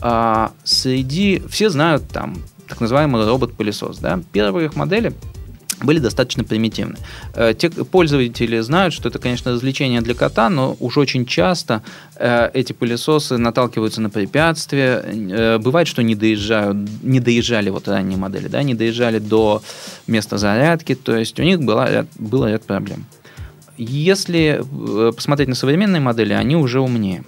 а, 0.00 0.52
среди, 0.64 1.42
все 1.48 1.68
знают 1.68 2.08
там 2.08 2.36
так 2.68 2.80
называемый 2.80 3.26
робот-пылесос, 3.26 3.98
да, 3.98 4.20
первые 4.32 4.66
их 4.66 4.76
модели 4.76 5.12
были 5.82 5.98
достаточно 5.98 6.44
примитивны. 6.44 6.96
Э, 7.34 7.54
те 7.56 7.70
пользователи 7.70 8.60
знают, 8.60 8.94
что 8.94 9.08
это, 9.08 9.18
конечно, 9.18 9.52
развлечение 9.52 10.00
для 10.00 10.14
кота, 10.14 10.50
но 10.50 10.76
уж 10.80 10.98
очень 10.98 11.26
часто 11.26 11.82
э, 12.16 12.50
эти 12.54 12.72
пылесосы 12.72 13.38
наталкиваются 13.38 14.00
на 14.00 14.10
препятствия. 14.10 15.02
Э, 15.04 15.58
бывает, 15.58 15.88
что 15.88 16.02
не 16.02 16.14
доезжают, 16.14 16.76
не 17.02 17.20
доезжали 17.20 17.70
вот 17.70 17.88
ранние 17.88 18.18
модели, 18.18 18.48
да, 18.48 18.62
не 18.62 18.74
доезжали 18.74 19.18
до 19.18 19.62
места 20.06 20.38
зарядки, 20.38 20.94
то 20.94 21.16
есть 21.16 21.38
у 21.40 21.42
них 21.42 21.60
была, 21.60 22.06
был 22.18 22.46
ряд 22.46 22.64
проблем. 22.64 23.04
Если 23.76 24.62
посмотреть 25.16 25.48
на 25.48 25.54
современные 25.54 26.00
модели, 26.00 26.34
они 26.34 26.54
уже 26.54 26.80
умнее. 26.80 27.24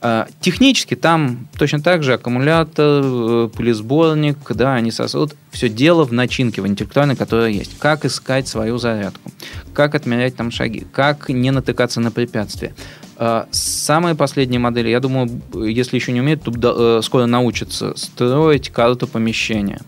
А, 0.00 0.28
технически 0.40 0.94
там 0.94 1.48
точно 1.58 1.80
так 1.80 2.02
же 2.02 2.14
аккумулятор, 2.14 3.02
э, 3.04 3.48
пылесборник, 3.54 4.36
да, 4.50 4.74
они 4.74 4.90
сосут. 4.90 5.34
Все 5.50 5.68
дело 5.68 6.04
в 6.04 6.12
начинке, 6.12 6.60
в 6.60 6.66
интеллектуальной, 6.66 7.16
которая 7.16 7.48
есть. 7.48 7.78
Как 7.78 8.04
искать 8.04 8.46
свою 8.46 8.76
зарядку, 8.78 9.30
как 9.72 9.94
отмерять 9.94 10.36
там 10.36 10.50
шаги, 10.50 10.86
как 10.92 11.30
не 11.30 11.50
натыкаться 11.50 12.00
на 12.00 12.10
препятствия. 12.10 12.74
А, 13.16 13.48
самые 13.50 14.14
последние 14.14 14.60
модели, 14.60 14.90
я 14.90 15.00
думаю, 15.00 15.30
если 15.54 15.96
еще 15.96 16.12
не 16.12 16.20
умеют, 16.20 16.42
то 16.42 16.98
э, 16.98 17.02
скоро 17.02 17.24
научатся 17.24 17.96
строить 17.96 18.68
карту 18.68 19.06
помещения 19.06 19.80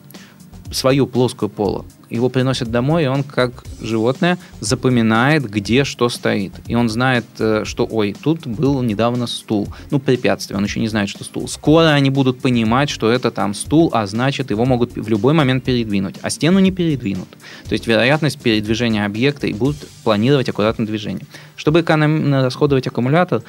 свою 0.72 1.06
плоскую 1.06 1.50
полу. 1.50 1.84
Его 2.10 2.28
приносят 2.30 2.70
домой, 2.70 3.04
и 3.04 3.06
он, 3.06 3.22
как 3.22 3.64
животное, 3.80 4.38
запоминает, 4.60 5.48
где 5.48 5.84
что 5.84 6.08
стоит. 6.08 6.52
И 6.66 6.74
он 6.74 6.88
знает, 6.88 7.24
э, 7.38 7.62
что, 7.64 7.86
ой, 7.90 8.16
тут 8.20 8.46
был 8.46 8.82
недавно 8.82 9.26
стул. 9.26 9.68
Ну, 9.90 9.98
препятствие, 9.98 10.56
он 10.56 10.64
еще 10.64 10.80
не 10.80 10.88
знает, 10.88 11.10
что 11.10 11.24
стул. 11.24 11.48
Скоро 11.48 11.88
они 11.88 12.10
будут 12.10 12.40
понимать, 12.40 12.88
что 12.88 13.10
это 13.10 13.30
там 13.30 13.52
стул, 13.52 13.90
а 13.92 14.06
значит, 14.06 14.50
его 14.50 14.64
могут 14.64 14.96
в 14.96 15.08
любой 15.08 15.34
момент 15.34 15.64
передвинуть. 15.64 16.16
А 16.22 16.30
стену 16.30 16.58
не 16.60 16.70
передвинут. 16.70 17.28
То 17.68 17.72
есть 17.72 17.86
вероятность 17.86 18.40
передвижения 18.40 19.04
объекта 19.04 19.46
и 19.46 19.52
будут 19.52 19.76
планировать 20.02 20.48
аккуратно 20.48 20.86
движение. 20.86 21.26
Чтобы 21.56 21.82
экономно 21.82 22.42
расходовать 22.42 22.86
аккумулятор, 22.86 23.42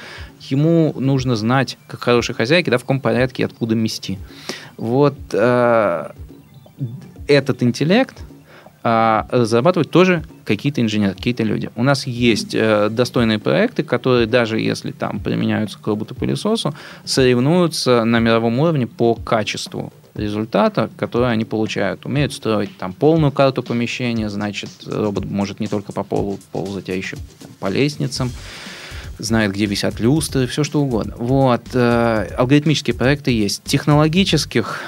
ему 0.49 0.93
нужно 0.97 1.35
знать, 1.35 1.77
как 1.87 2.01
хорошей 2.01 2.35
хозяйке, 2.35 2.71
да, 2.71 2.77
в 2.77 2.81
каком 2.81 2.99
порядке 2.99 3.43
и 3.43 3.45
откуда 3.45 3.75
мести. 3.75 4.19
Вот 4.77 5.15
э, 5.31 6.11
этот 7.27 7.63
интеллект 7.63 8.15
а, 8.81 9.27
разрабатывают 9.29 9.91
тоже 9.91 10.23
какие-то 10.45 10.81
инженеры, 10.81 11.13
какие-то 11.13 11.43
люди. 11.43 11.69
У 11.75 11.83
нас 11.83 12.07
есть 12.07 12.55
э, 12.55 12.89
достойные 12.89 13.37
проекты, 13.37 13.83
которые 13.83 14.25
даже 14.25 14.59
если 14.59 14.91
там 14.91 15.19
применяются 15.19 15.77
к 15.77 15.85
роботу-пылесосу, 15.85 16.73
соревнуются 17.03 18.05
на 18.05 18.19
мировом 18.19 18.59
уровне 18.59 18.87
по 18.87 19.15
качеству 19.15 19.91
результата, 20.15 20.89
который 20.97 21.31
они 21.31 21.45
получают. 21.45 22.05
Умеют 22.05 22.33
строить 22.33 22.77
там 22.77 22.93
полную 22.93 23.31
карту 23.31 23.63
помещения, 23.63 24.29
значит, 24.29 24.69
робот 24.85 25.25
может 25.25 25.59
не 25.59 25.67
только 25.67 25.91
по 25.91 26.03
полу 26.03 26.39
ползать, 26.51 26.89
а 26.89 26.95
еще 26.95 27.17
там, 27.41 27.51
по 27.59 27.67
лестницам 27.67 28.31
знает, 29.17 29.51
где 29.51 29.65
висят 29.65 29.99
люстры, 29.99 30.47
все 30.47 30.63
что 30.63 30.81
угодно. 30.81 31.15
Вот. 31.17 31.63
Э, 31.73 32.27
алгоритмические 32.37 32.95
проекты 32.95 33.31
есть. 33.31 33.63
Технологических 33.63 34.81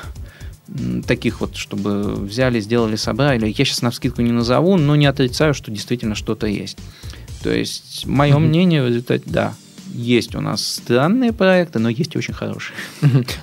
таких 1.08 1.42
вот, 1.42 1.56
чтобы 1.56 2.14
взяли, 2.14 2.60
сделали, 2.60 2.96
собрали. 2.96 3.48
Я 3.48 3.66
сейчас 3.66 3.82
на 3.82 3.92
вскидку 3.92 4.22
не 4.22 4.32
назову, 4.32 4.78
но 4.78 4.96
не 4.96 5.06
отрицаю, 5.06 5.54
что 5.54 5.72
действительно 5.72 6.16
что-то 6.16 6.48
есть. 6.48 6.78
То 7.44 7.52
есть, 7.52 8.06
мое 8.06 8.36
mm-hmm. 8.36 8.40
мнение 8.40 8.84
в 8.84 8.88
результате, 8.88 9.24
да, 9.26 9.54
есть 9.94 10.36
у 10.36 10.42
нас 10.42 10.66
странные 10.66 11.34
проекты, 11.34 11.80
но 11.80 11.90
есть 11.90 12.16
и 12.16 12.18
очень 12.18 12.34
хорошие. 12.34 12.76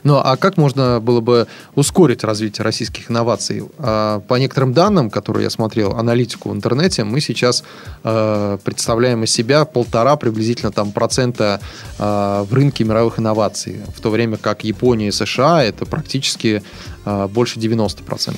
Ну, 0.04 0.16
а 0.16 0.36
как 0.36 0.56
можно 0.56 1.00
было 1.00 1.20
бы 1.20 1.46
ускорить 1.74 2.24
развитие 2.24 2.64
российских 2.64 3.10
инноваций? 3.10 3.62
А, 3.78 4.20
по 4.20 4.34
некоторым 4.34 4.72
данным, 4.72 5.10
которые 5.10 5.44
я 5.44 5.50
смотрел, 5.50 5.96
аналитику 5.96 6.50
в 6.50 6.54
интернете, 6.54 7.04
мы 7.04 7.20
сейчас 7.20 7.64
э, 8.04 8.58
представляем 8.64 9.24
из 9.24 9.30
себя 9.30 9.64
полтора 9.64 10.16
приблизительно 10.16 10.72
там 10.72 10.92
процента 10.92 11.60
э, 11.98 12.44
в 12.48 12.52
рынке 12.52 12.84
мировых 12.84 13.18
инноваций, 13.18 13.80
в 13.94 14.00
то 14.00 14.10
время 14.10 14.36
как 14.36 14.64
Япония 14.64 15.08
и 15.08 15.12
США 15.12 15.64
это 15.64 15.84
практически 15.84 16.62
э, 17.04 17.28
больше 17.28 17.58
90%. 17.58 18.36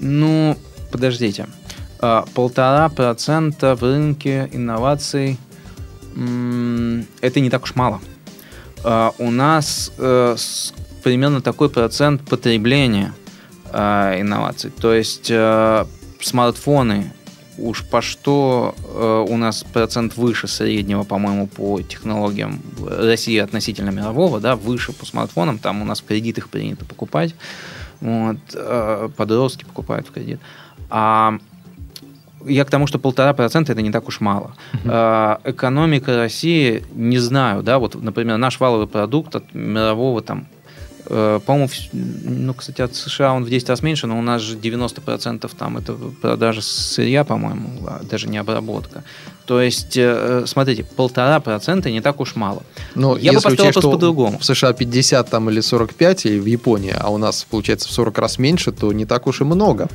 Ну, 0.00 0.56
подождите. 0.90 1.46
Полтора 2.34 2.88
процента 2.88 3.74
в 3.76 3.82
рынке 3.82 4.48
инноваций– 4.52 5.38
это 6.14 7.40
не 7.40 7.50
так 7.50 7.62
уж 7.64 7.74
мало. 7.74 8.00
А, 8.82 9.12
у 9.18 9.30
нас 9.30 9.92
э, 9.98 10.36
примерно 11.02 11.40
такой 11.40 11.68
процент 11.70 12.22
потребления 12.22 13.12
а, 13.72 14.18
инноваций. 14.18 14.70
То 14.70 14.94
есть 14.94 15.30
э, 15.30 15.84
смартфоны 16.20 17.12
уж 17.58 17.84
по 17.84 18.00
что 18.00 18.74
э, 18.78 19.26
у 19.28 19.36
нас 19.36 19.64
процент 19.64 20.16
выше 20.16 20.48
среднего, 20.48 21.02
по-моему, 21.02 21.46
по 21.46 21.82
технологиям 21.82 22.62
России 22.86 23.36
относительно 23.36 23.90
мирового, 23.90 24.40
да, 24.40 24.56
выше 24.56 24.92
по 24.92 25.04
смартфонам, 25.04 25.58
там 25.58 25.82
у 25.82 25.84
нас 25.84 26.00
в 26.00 26.06
кредит 26.06 26.38
их 26.38 26.48
принято 26.48 26.86
покупать, 26.86 27.34
вот, 28.00 28.38
подростки 29.14 29.64
покупают 29.64 30.08
в 30.08 30.12
кредит. 30.12 30.40
А 30.88 31.38
я 32.46 32.64
к 32.64 32.70
тому, 32.70 32.86
что 32.86 32.98
полтора 32.98 33.32
процента 33.32 33.72
это 33.72 33.82
не 33.82 33.90
так 33.90 34.08
уж 34.08 34.20
мало. 34.20 34.54
Uh-huh. 34.72 35.38
Экономика 35.44 36.16
России, 36.16 36.84
не 36.94 37.18
знаю, 37.18 37.62
да, 37.62 37.78
вот, 37.78 37.94
например, 37.94 38.36
наш 38.36 38.60
валовый 38.60 38.86
продукт 38.86 39.36
от 39.36 39.54
мирового 39.54 40.22
там 40.22 40.46
э, 41.06 41.40
по-моему, 41.44 41.68
ну, 41.92 42.54
кстати, 42.54 42.82
от 42.82 42.94
США 42.94 43.32
он 43.32 43.44
в 43.44 43.50
10 43.50 43.68
раз 43.68 43.82
меньше, 43.82 44.06
но 44.06 44.18
у 44.18 44.22
нас 44.22 44.42
же 44.42 44.56
90% 44.56 45.50
там 45.58 45.78
это 45.78 45.94
продажа 46.20 46.62
сырья, 46.62 47.24
по-моему, 47.24 47.70
а 47.86 48.00
даже 48.02 48.28
не 48.28 48.38
обработка. 48.38 49.02
То 49.46 49.60
есть, 49.60 49.96
э, 49.96 50.44
смотрите, 50.46 50.84
полтора 50.84 51.40
процента 51.40 51.90
не 51.90 52.00
так 52.00 52.20
уж 52.20 52.36
мало. 52.36 52.62
Но 52.94 53.16
Я 53.16 53.32
бы 53.32 53.40
поставил 53.40 53.72
вопрос 53.72 53.84
по-другому. 53.84 54.38
В 54.38 54.44
США 54.44 54.72
50 54.72 55.28
там 55.28 55.50
или 55.50 55.60
45, 55.60 56.26
или 56.26 56.38
в 56.38 56.46
Японии, 56.46 56.94
а 56.96 57.10
у 57.10 57.18
нас, 57.18 57.44
получается, 57.50 57.88
в 57.88 57.90
40 57.90 58.18
раз 58.18 58.38
меньше, 58.38 58.70
то 58.70 58.92
не 58.92 59.06
так 59.06 59.26
уж 59.26 59.40
и 59.40 59.44
много. 59.44 59.88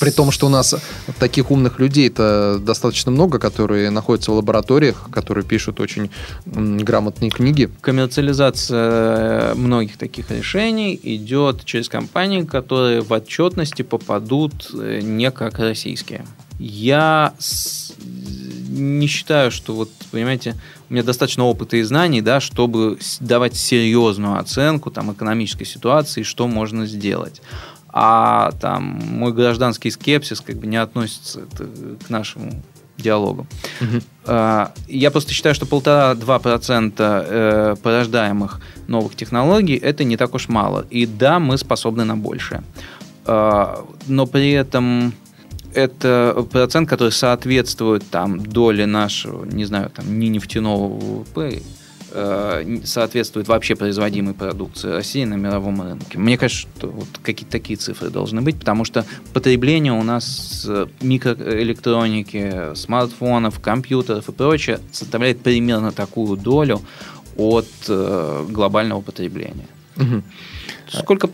При 0.00 0.10
том, 0.10 0.30
что 0.30 0.46
у 0.46 0.48
нас 0.48 0.74
таких 1.18 1.50
умных 1.50 1.78
людей-то 1.78 2.58
достаточно 2.60 3.10
много, 3.10 3.38
которые 3.38 3.90
находятся 3.90 4.30
в 4.30 4.34
лабораториях, 4.34 5.08
которые 5.10 5.44
пишут 5.44 5.80
очень 5.80 6.10
грамотные 6.46 7.30
книги. 7.30 7.70
Коммерциализация 7.80 9.54
многих 9.54 9.96
таких 9.96 10.30
решений 10.30 10.98
идет 11.02 11.64
через 11.64 11.88
компании, 11.88 12.42
которые 12.42 13.00
в 13.00 13.12
отчетности 13.12 13.82
попадут 13.82 14.70
э, 14.72 15.00
не 15.02 15.30
как 15.30 15.58
российские. 15.58 16.24
Я 16.58 17.34
не 18.68 19.06
считаю, 19.06 19.50
что 19.50 19.74
вот, 19.74 19.90
понимаете, 20.10 20.56
у 20.88 20.92
меня 20.92 21.02
достаточно 21.02 21.44
опыта 21.44 21.76
и 21.76 21.82
знаний, 21.82 22.20
да, 22.20 22.40
чтобы 22.40 22.98
давать 23.20 23.56
серьезную 23.56 24.38
оценку 24.38 24.90
там, 24.90 25.12
экономической 25.12 25.64
ситуации, 25.64 26.22
что 26.22 26.46
можно 26.46 26.86
сделать 26.86 27.40
а 27.96 28.50
там 28.60 28.98
мой 29.08 29.32
гражданский 29.32 29.88
скепсис 29.92 30.40
как 30.40 30.56
бы 30.56 30.66
не 30.66 30.76
относится 30.76 31.42
к 32.04 32.10
нашему 32.10 32.60
диалогу. 32.98 33.46
Угу. 33.80 34.32
Я 34.88 35.10
просто 35.12 35.32
считаю, 35.32 35.54
что 35.54 35.64
полтора-два 35.64 36.40
процента 36.40 37.24
э, 37.26 37.76
порождаемых 37.80 38.60
новых 38.88 39.14
технологий 39.14 39.76
это 39.76 40.02
не 40.02 40.16
так 40.16 40.34
уж 40.34 40.48
мало. 40.48 40.86
И 40.90 41.06
да, 41.06 41.38
мы 41.38 41.56
способны 41.56 42.04
на 42.04 42.16
большее. 42.16 42.64
А, 43.26 43.86
но 44.08 44.26
при 44.26 44.50
этом 44.50 45.12
это 45.72 46.44
процент, 46.50 46.88
который 46.88 47.12
соответствует 47.12 48.08
там 48.10 48.44
доле 48.44 48.86
нашего, 48.86 49.44
не 49.44 49.64
знаю, 49.66 49.90
там, 49.90 50.18
не 50.18 50.28
нефтяного 50.28 50.88
ВВП, 50.88 51.62
Э, 52.16 52.64
соответствует 52.84 53.48
вообще 53.48 53.74
производимой 53.74 54.34
продукции 54.34 54.88
России 54.88 55.24
на 55.24 55.34
мировом 55.34 55.82
рынке. 55.82 56.16
Мне 56.16 56.38
кажется, 56.38 56.68
что 56.76 56.86
вот 56.86 57.08
какие-то 57.24 57.50
такие 57.50 57.76
цифры 57.76 58.08
должны 58.08 58.40
быть, 58.40 58.56
потому 58.56 58.84
что 58.84 59.04
потребление 59.32 59.92
у 59.92 60.02
нас 60.04 60.64
микроэлектроники, 61.00 62.76
смартфонов, 62.76 63.58
компьютеров 63.58 64.28
и 64.28 64.32
прочее 64.32 64.78
составляет 64.92 65.40
примерно 65.40 65.90
такую 65.90 66.36
долю 66.36 66.80
от 67.36 67.66
э, 67.88 68.46
глобального 68.48 69.00
потребления. 69.00 69.66
Угу. 69.96 70.22
Сколько 70.90 71.30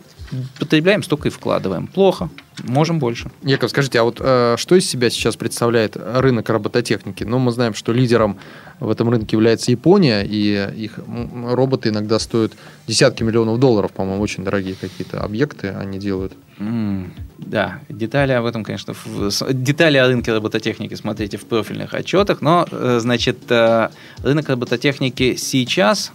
потребляем, 0.58 1.02
столько 1.02 1.28
и 1.28 1.30
вкладываем. 1.30 1.86
Плохо, 1.86 2.28
можем 2.64 2.98
больше. 2.98 3.30
Яков, 3.42 3.70
скажите, 3.70 4.00
а 4.00 4.04
вот 4.04 4.18
э, 4.20 4.56
что 4.58 4.76
из 4.76 4.88
себя 4.88 5.10
сейчас 5.10 5.36
представляет 5.36 5.96
рынок 5.96 6.48
робототехники? 6.48 7.24
Ну, 7.24 7.38
мы 7.38 7.52
знаем, 7.52 7.74
что 7.74 7.92
лидером 7.92 8.38
в 8.78 8.90
этом 8.90 9.10
рынке 9.10 9.36
является 9.36 9.70
Япония, 9.70 10.22
и 10.22 10.70
их 10.76 10.98
роботы 11.46 11.90
иногда 11.90 12.18
стоят 12.18 12.52
десятки 12.86 13.22
миллионов 13.22 13.60
долларов, 13.60 13.92
по-моему, 13.92 14.22
очень 14.22 14.44
дорогие 14.44 14.74
какие-то 14.74 15.22
объекты 15.22 15.68
они 15.68 15.98
делают. 15.98 16.32
Mm, 16.58 17.10
да, 17.38 17.80
детали 17.88 18.32
об 18.32 18.44
этом, 18.44 18.64
конечно, 18.64 18.94
в, 18.94 19.30
детали 19.52 19.96
о 19.96 20.06
рынке 20.06 20.32
робототехники 20.32 20.94
смотрите 20.94 21.36
в 21.36 21.44
профильных 21.46 21.94
отчетах, 21.94 22.40
но, 22.40 22.66
э, 22.70 22.98
значит, 23.00 23.38
э, 23.50 23.88
рынок 24.22 24.48
робототехники 24.48 25.36
сейчас 25.36 26.12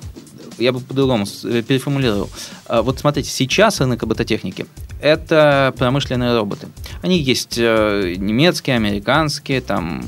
я 0.58 0.72
бы 0.72 0.80
по-другому 0.80 1.26
э, 1.44 1.62
переформулировал. 1.62 2.30
А, 2.68 2.82
вот 2.82 3.00
смотрите, 3.00 3.30
сейчас 3.30 3.80
рынок 3.80 4.02
робототехники– 4.02 4.66
это 5.02 5.74
промышленные 5.78 6.36
роботы. 6.36 6.68
Они 7.02 7.20
есть 7.20 7.58
э, 7.58 8.16
немецкие, 8.18 8.76
американские, 8.76 9.62
там, 9.62 10.04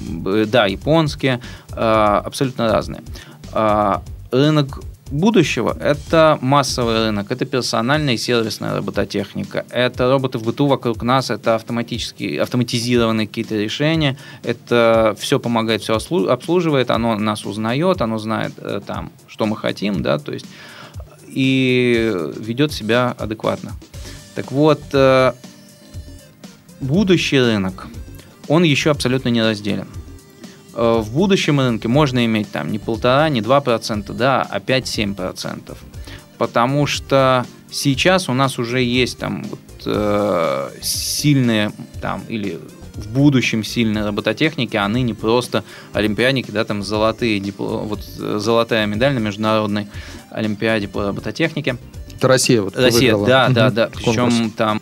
да, 0.47 0.65
японские, 0.65 1.39
а, 1.71 2.21
абсолютно 2.25 2.71
разные. 2.71 3.03
А, 3.51 4.01
рынок 4.31 4.81
будущего– 5.11 5.75
это 5.79 6.37
массовый 6.41 7.05
рынок, 7.05 7.31
это 7.31 7.45
персональная 7.45 8.15
и 8.15 8.17
сервисная 8.17 8.75
робототехника, 8.75 9.65
это 9.69 10.09
роботы 10.09 10.37
в 10.37 10.43
быту 10.43 10.67
вокруг 10.67 11.03
нас, 11.03 11.29
это 11.29 11.55
автоматические, 11.55 12.41
автоматизированные 12.41 13.27
какие-то 13.27 13.55
решения, 13.55 14.17
это 14.43 15.15
все 15.19 15.39
помогает, 15.39 15.81
все 15.81 15.95
обслуживает, 15.95 16.91
оно 16.91 17.17
нас 17.17 17.45
узнает, 17.45 18.01
оно 18.01 18.17
знает 18.17 18.53
э, 18.57 18.81
там, 18.85 19.11
что 19.27 19.45
мы 19.45 19.55
хотим, 19.55 20.01
да, 20.01 20.19
то 20.19 20.33
есть 20.33 20.45
и 21.27 22.13
ведет 22.37 22.71
себя 22.71 23.15
адекватно. 23.17 23.73
Так 24.35 24.51
вот, 24.51 24.81
э, 24.93 25.33
будущий 26.79 27.39
рынок, 27.39 27.87
он 28.47 28.63
еще 28.63 28.91
абсолютно 28.91 29.29
не 29.29 29.41
разделен. 29.41 29.87
Э, 30.79 31.01
в 31.01 31.11
будущем 31.11 31.59
рынке 31.59 31.87
можно 31.87 32.23
иметь 32.25 32.51
там 32.51 32.71
не 32.71 32.77
полтора, 32.77 33.29
не 33.29 33.41
два 33.41 33.61
процента, 33.61 34.13
да, 34.13 34.43
а 34.47 34.59
5-7 34.59 35.15
процентов. 35.15 35.79
Потому 36.37 36.85
что 36.85 37.47
сейчас 37.71 38.29
у 38.29 38.33
нас 38.33 38.59
уже 38.59 38.83
есть 38.83 39.17
там 39.17 39.43
вот, 39.45 39.59
э, 39.87 40.69
сильные 40.83 41.71
там 41.99 42.21
или 42.27 42.59
в 42.93 43.09
будущем 43.09 43.63
сильные 43.63 44.05
робототехники, 44.05 44.77
а 44.77 44.87
ныне 44.87 45.15
просто 45.15 45.63
олимпиадники, 45.93 46.51
да, 46.51 46.63
там 46.63 46.83
золотые, 46.83 47.41
вот 47.57 48.03
золотая 48.03 48.85
медаль 48.85 49.13
на 49.15 49.19
международной 49.19 49.87
олимпиаде 50.29 50.87
по 50.87 51.07
робототехнике. 51.07 51.77
Это 52.15 52.27
Россия 52.27 52.61
вот 52.61 52.75
Россия, 52.77 53.15
выиграла. 53.15 53.49
да, 53.49 53.49
да, 53.49 53.71
да. 53.71 53.89
Причем 53.93 54.51
там 54.51 54.79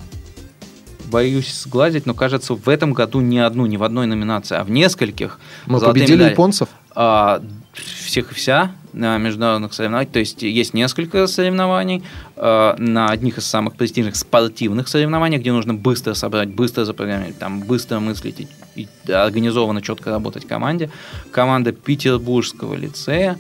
боюсь 1.15 1.61
сглазить, 1.61 2.05
но 2.05 2.13
кажется, 2.13 2.55
в 2.55 2.67
этом 2.67 2.91
году 2.91 3.21
не 3.21 3.39
одну, 3.39 3.65
не 3.67 3.77
в 3.77 3.83
одной 3.83 4.05
номинации, 4.05 4.57
а 4.57 4.65
в 4.65 4.69
нескольких. 4.69 5.39
Мы 5.65 5.79
победили 5.79 6.17
медали. 6.17 6.31
японцев? 6.31 6.67
А, 6.93 7.41
всех 7.73 8.33
и 8.33 8.35
вся 8.35 8.73
на 8.91 9.17
международных 9.17 9.73
соревнованиях. 9.73 10.11
То 10.11 10.19
есть 10.19 10.43
есть 10.43 10.73
несколько 10.73 11.25
соревнований 11.27 12.03
а, 12.35 12.75
на 12.77 13.07
одних 13.07 13.37
из 13.37 13.45
самых 13.45 13.75
престижных 13.75 14.17
спортивных 14.17 14.89
соревнований, 14.89 15.37
где 15.37 15.53
нужно 15.53 15.73
быстро 15.73 16.15
собрать, 16.15 16.49
быстро 16.49 16.83
запрограммировать, 16.83 17.39
там 17.39 17.61
быстро 17.61 18.01
мыслить 18.01 18.41
и, 18.41 18.47
и 18.75 18.89
организованно 19.09 19.81
четко 19.81 20.09
работать 20.09 20.43
в 20.43 20.47
команде. 20.49 20.89
Команда 21.31 21.71
Петербургского 21.71 22.75
лицея 22.75 23.37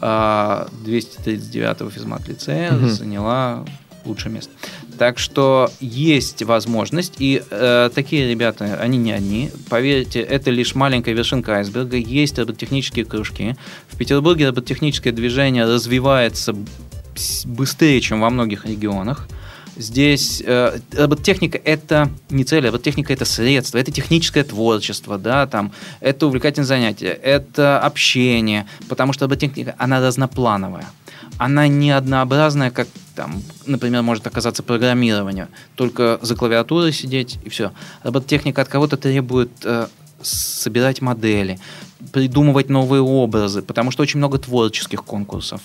239-го 0.00 1.86
а, 1.86 1.90
физмат 1.90 2.26
лицея 2.28 2.72
угу. 2.72 2.88
заняла 2.88 3.66
лучшее 4.06 4.32
место. 4.32 4.52
Так 5.00 5.18
что 5.18 5.72
есть 5.80 6.42
возможность, 6.42 7.14
и 7.20 7.42
э, 7.50 7.88
такие 7.94 8.28
ребята, 8.28 8.78
они 8.78 8.98
не 8.98 9.12
одни. 9.12 9.50
Поверьте, 9.70 10.20
это 10.20 10.50
лишь 10.50 10.74
маленькая 10.74 11.14
вершинка 11.14 11.54
айсберга. 11.54 11.96
Есть 11.96 12.38
робототехнические 12.38 13.06
кружки. 13.06 13.56
В 13.88 13.96
Петербурге 13.96 14.48
робототехническое 14.48 15.14
движение 15.14 15.64
развивается 15.64 16.54
быстрее, 17.46 18.02
чем 18.02 18.20
во 18.20 18.28
многих 18.28 18.66
регионах. 18.66 19.26
Здесь 19.74 20.42
э, 20.44 20.78
робототехника 20.92 21.56
это 21.56 22.10
не 22.28 22.44
цель, 22.44 22.66
робототехника 22.66 23.14
это 23.14 23.24
средство, 23.24 23.78
это 23.78 23.90
техническое 23.90 24.44
творчество, 24.44 25.16
да, 25.16 25.46
там, 25.46 25.72
это 26.00 26.26
увлекательное 26.26 26.66
занятие, 26.66 27.18
это 27.22 27.80
общение, 27.80 28.66
потому 28.86 29.14
что 29.14 29.24
робототехника, 29.24 29.74
она 29.78 30.06
разноплановая. 30.06 30.84
Она 31.40 31.68
не 31.68 31.90
однообразная, 31.90 32.70
как 32.70 32.86
там, 33.14 33.42
например, 33.64 34.02
может 34.02 34.26
оказаться 34.26 34.62
программирование, 34.62 35.48
только 35.74 36.18
за 36.20 36.36
клавиатурой 36.36 36.92
сидеть 36.92 37.38
и 37.42 37.48
все. 37.48 37.72
Робототехника 38.02 38.60
от 38.60 38.68
кого-то 38.68 38.98
требует 38.98 39.50
э, 39.64 39.86
собирать 40.20 41.00
модели, 41.00 41.58
придумывать 42.12 42.68
новые 42.68 43.00
образы, 43.00 43.62
потому 43.62 43.90
что 43.90 44.02
очень 44.02 44.18
много 44.18 44.36
творческих 44.36 45.02
конкурсов. 45.02 45.62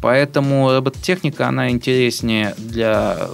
Поэтому 0.00 0.70
робототехника, 0.70 1.48
она 1.48 1.70
интереснее 1.70 2.54
для... 2.56 3.28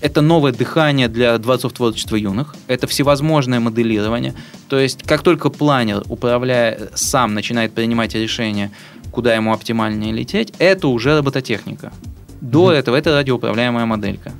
Это 0.00 0.22
новое 0.22 0.52
дыхание 0.52 1.08
для 1.08 1.36
дворцов 1.36 1.74
творчества 1.74 2.16
юных. 2.16 2.56
Это 2.68 2.86
всевозможное 2.86 3.60
моделирование. 3.60 4.34
То 4.68 4.78
есть, 4.78 5.02
как 5.02 5.22
только 5.22 5.50
планер, 5.50 6.04
управляя 6.08 6.88
сам, 6.94 7.34
начинает 7.34 7.74
принимать 7.74 8.14
решение, 8.14 8.70
куда 9.12 9.34
ему 9.34 9.52
оптимальнее 9.52 10.12
лететь, 10.12 10.52
это 10.58 10.88
уже 10.88 11.16
робототехника. 11.16 11.92
До 12.40 12.72
mm-hmm. 12.72 12.76
этого 12.76 12.96
это 12.96 13.12
радиоуправляемая 13.12 13.86
моделька. 13.86 14.32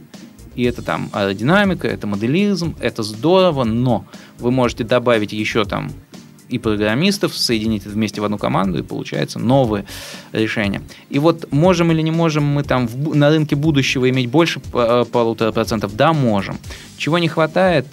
И 0.56 0.64
это 0.64 0.82
там 0.82 1.08
аэродинамика, 1.12 1.86
это 1.86 2.06
моделизм, 2.06 2.74
это 2.80 3.02
здорово, 3.02 3.64
но 3.64 4.04
вы 4.38 4.50
можете 4.50 4.84
добавить 4.84 5.32
еще 5.32 5.64
там 5.64 5.90
и 6.48 6.58
программистов, 6.58 7.34
соединить 7.34 7.82
это 7.86 7.94
вместе 7.94 8.20
в 8.20 8.24
одну 8.24 8.36
команду, 8.36 8.78
и 8.78 8.82
получается 8.82 9.38
новое 9.38 9.86
решение. 10.32 10.82
И 11.08 11.18
вот 11.18 11.50
можем 11.50 11.90
или 11.92 12.02
не 12.02 12.10
можем 12.10 12.44
мы 12.44 12.62
там 12.62 12.86
в, 12.86 13.14
на 13.14 13.30
рынке 13.30 13.56
будущего 13.56 14.10
иметь 14.10 14.28
больше 14.28 14.60
э, 14.74 15.04
полутора 15.10 15.52
процентов? 15.52 15.96
Да, 15.96 16.12
можем. 16.12 16.58
Чего 16.98 17.18
не 17.18 17.28
хватает? 17.28 17.86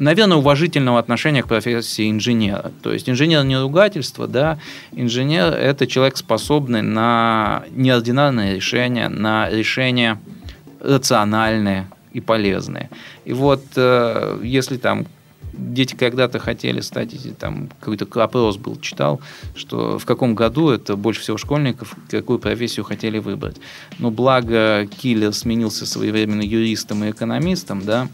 Наверное, 0.00 0.38
уважительного 0.38 0.98
отношения 0.98 1.42
к 1.42 1.46
профессии 1.46 2.10
инженера. 2.10 2.72
То 2.82 2.90
есть 2.90 3.10
инженер 3.10 3.44
не 3.44 3.58
ругательство, 3.58 4.26
да, 4.26 4.58
инженер– 4.92 5.52
это 5.54 5.86
человек, 5.86 6.16
способный 6.16 6.80
на 6.80 7.64
неординарные 7.70 8.56
решения, 8.56 9.10
на 9.10 9.50
решения 9.50 10.18
рациональные 10.80 11.86
и 12.14 12.22
полезные. 12.22 12.88
И 13.26 13.34
вот 13.34 13.62
э, 13.76 14.40
если 14.42 14.78
там 14.78 15.06
дети 15.52 15.94
когда-то 15.94 16.38
хотели 16.38 16.80
стать, 16.80 17.14
там 17.38 17.68
какой-то 17.78 18.06
опрос 18.24 18.56
был, 18.56 18.80
читал, 18.80 19.20
что 19.54 19.98
в 19.98 20.06
каком 20.06 20.34
году 20.34 20.70
это 20.70 20.96
больше 20.96 21.20
всего 21.20 21.36
школьников, 21.36 21.94
какую 22.10 22.38
профессию 22.38 22.86
хотели 22.86 23.18
выбрать. 23.18 23.58
Но 23.98 24.10
благо 24.10 24.86
Киллер 24.86 25.34
сменился 25.34 25.84
своевременно 25.84 26.40
юристом 26.40 27.04
и 27.04 27.10
экономистом, 27.10 27.84
да, 27.84 28.08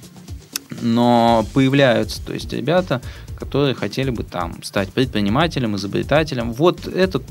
но 0.80 1.46
появляются, 1.54 2.24
то 2.24 2.32
есть 2.32 2.52
ребята, 2.52 3.00
которые 3.38 3.74
хотели 3.74 4.10
бы 4.10 4.22
там 4.22 4.62
стать 4.62 4.90
предпринимателем, 4.90 5.76
изобретателем. 5.76 6.52
Вот 6.52 6.86
это 6.86 7.22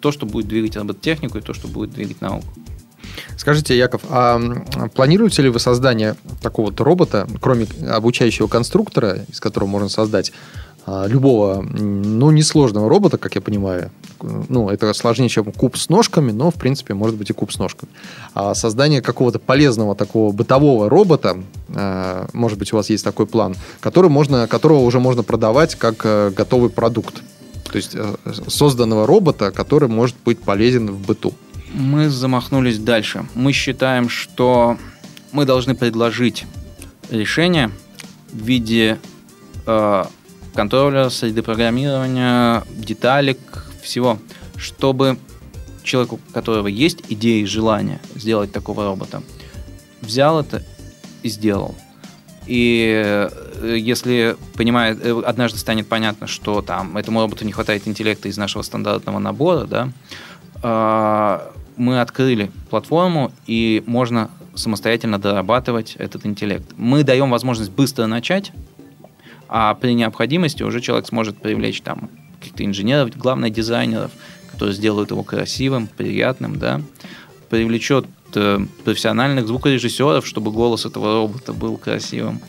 то, 0.00 0.12
что 0.12 0.26
будет 0.26 0.48
двигать 0.48 0.76
робототехнику 0.76 1.38
и 1.38 1.40
то, 1.40 1.54
что 1.54 1.68
будет 1.68 1.92
двигать 1.92 2.20
науку. 2.20 2.46
Скажите, 3.36 3.76
Яков, 3.76 4.02
а 4.08 4.40
планируете 4.94 5.42
ли 5.42 5.48
вы 5.48 5.58
создание 5.58 6.16
такого 6.40 6.66
вот 6.66 6.80
робота, 6.80 7.26
кроме 7.40 7.66
обучающего 7.88 8.46
конструктора, 8.46 9.24
из 9.28 9.40
которого 9.40 9.68
можно 9.68 9.88
создать 9.88 10.32
любого, 10.86 11.62
ну, 11.62 12.30
несложного 12.30 12.88
робота, 12.88 13.18
как 13.18 13.34
я 13.34 13.40
понимаю. 13.40 13.90
Ну, 14.20 14.68
это 14.68 14.92
сложнее, 14.94 15.28
чем 15.28 15.52
куб 15.52 15.76
с 15.76 15.88
ножками, 15.88 16.32
но, 16.32 16.50
в 16.50 16.54
принципе, 16.54 16.94
может 16.94 17.16
быть 17.16 17.30
и 17.30 17.32
куб 17.32 17.52
с 17.52 17.58
ножками. 17.58 17.90
А 18.34 18.54
создание 18.54 19.00
какого-то 19.00 19.38
полезного 19.38 19.94
такого 19.94 20.32
бытового 20.32 20.88
робота, 20.90 21.38
а, 21.74 22.26
может 22.32 22.58
быть, 22.58 22.72
у 22.72 22.76
вас 22.76 22.90
есть 22.90 23.04
такой 23.04 23.26
план, 23.26 23.54
который 23.80 24.10
можно, 24.10 24.48
которого 24.48 24.80
уже 24.80 24.98
можно 24.98 25.22
продавать 25.22 25.76
как 25.76 26.04
э, 26.04 26.30
готовый 26.30 26.70
продукт. 26.70 27.22
То 27.70 27.76
есть 27.76 27.94
э, 27.94 28.14
созданного 28.48 29.06
робота, 29.06 29.50
который 29.50 29.88
может 29.88 30.16
быть 30.24 30.40
полезен 30.40 30.90
в 30.90 31.06
быту 31.06 31.32
мы 31.72 32.10
замахнулись 32.10 32.78
дальше. 32.78 33.24
Мы 33.34 33.52
считаем, 33.52 34.08
что 34.08 34.76
мы 35.32 35.44
должны 35.44 35.74
предложить 35.74 36.44
решение 37.10 37.70
в 38.30 38.44
виде 38.44 38.98
контроля, 40.54 41.10
среды 41.10 41.42
программирования, 41.42 42.62
деталек, 42.70 43.38
всего, 43.82 44.18
чтобы 44.56 45.18
человеку, 45.82 46.20
у 46.28 46.32
которого 46.32 46.68
есть 46.68 47.02
идеи 47.08 47.42
и 47.42 47.46
желание 47.46 48.00
сделать 48.14 48.52
такого 48.52 48.84
робота, 48.84 49.22
взял 50.00 50.40
это 50.40 50.62
и 51.22 51.28
сделал. 51.28 51.74
И 52.46 53.02
э, 53.04 53.76
если 53.78 54.36
понимает, 54.56 54.98
э, 55.04 55.22
однажды 55.24 55.58
станет 55.58 55.86
понятно, 55.86 56.26
что 56.26 56.60
там 56.60 56.96
этому 56.96 57.20
роботу 57.20 57.44
не 57.44 57.52
хватает 57.52 57.86
интеллекта 57.86 58.28
из 58.28 58.36
нашего 58.36 58.62
стандартного 58.62 59.18
набора, 59.18 59.64
да, 59.64 59.88
э, 60.62 61.50
мы 61.76 62.00
открыли 62.00 62.50
платформу, 62.68 63.32
и 63.46 63.82
можно 63.86 64.30
самостоятельно 64.54 65.18
дорабатывать 65.18 65.94
этот 65.96 66.26
интеллект. 66.26 66.66
Мы 66.76 67.04
даем 67.04 67.30
возможность 67.30 67.70
быстро 67.70 68.06
начать, 68.06 68.52
а 69.54 69.74
при 69.74 69.92
необходимости 69.92 70.62
уже 70.62 70.80
человек 70.80 71.06
сможет 71.06 71.36
привлечь 71.36 71.82
там 71.82 72.08
каких-то 72.40 72.64
инженеров, 72.64 73.10
главное 73.14 73.50
дизайнеров, 73.50 74.10
которые 74.50 74.74
сделают 74.74 75.10
его 75.10 75.22
красивым, 75.22 75.88
приятным, 75.88 76.58
да, 76.58 76.80
привлечет 77.50 78.06
э, 78.34 78.60
профессиональных 78.82 79.46
звукорежиссеров, 79.46 80.26
чтобы 80.26 80.52
голос 80.52 80.86
этого 80.86 81.12
робота 81.20 81.52
был 81.52 81.76
красивым. 81.76 82.40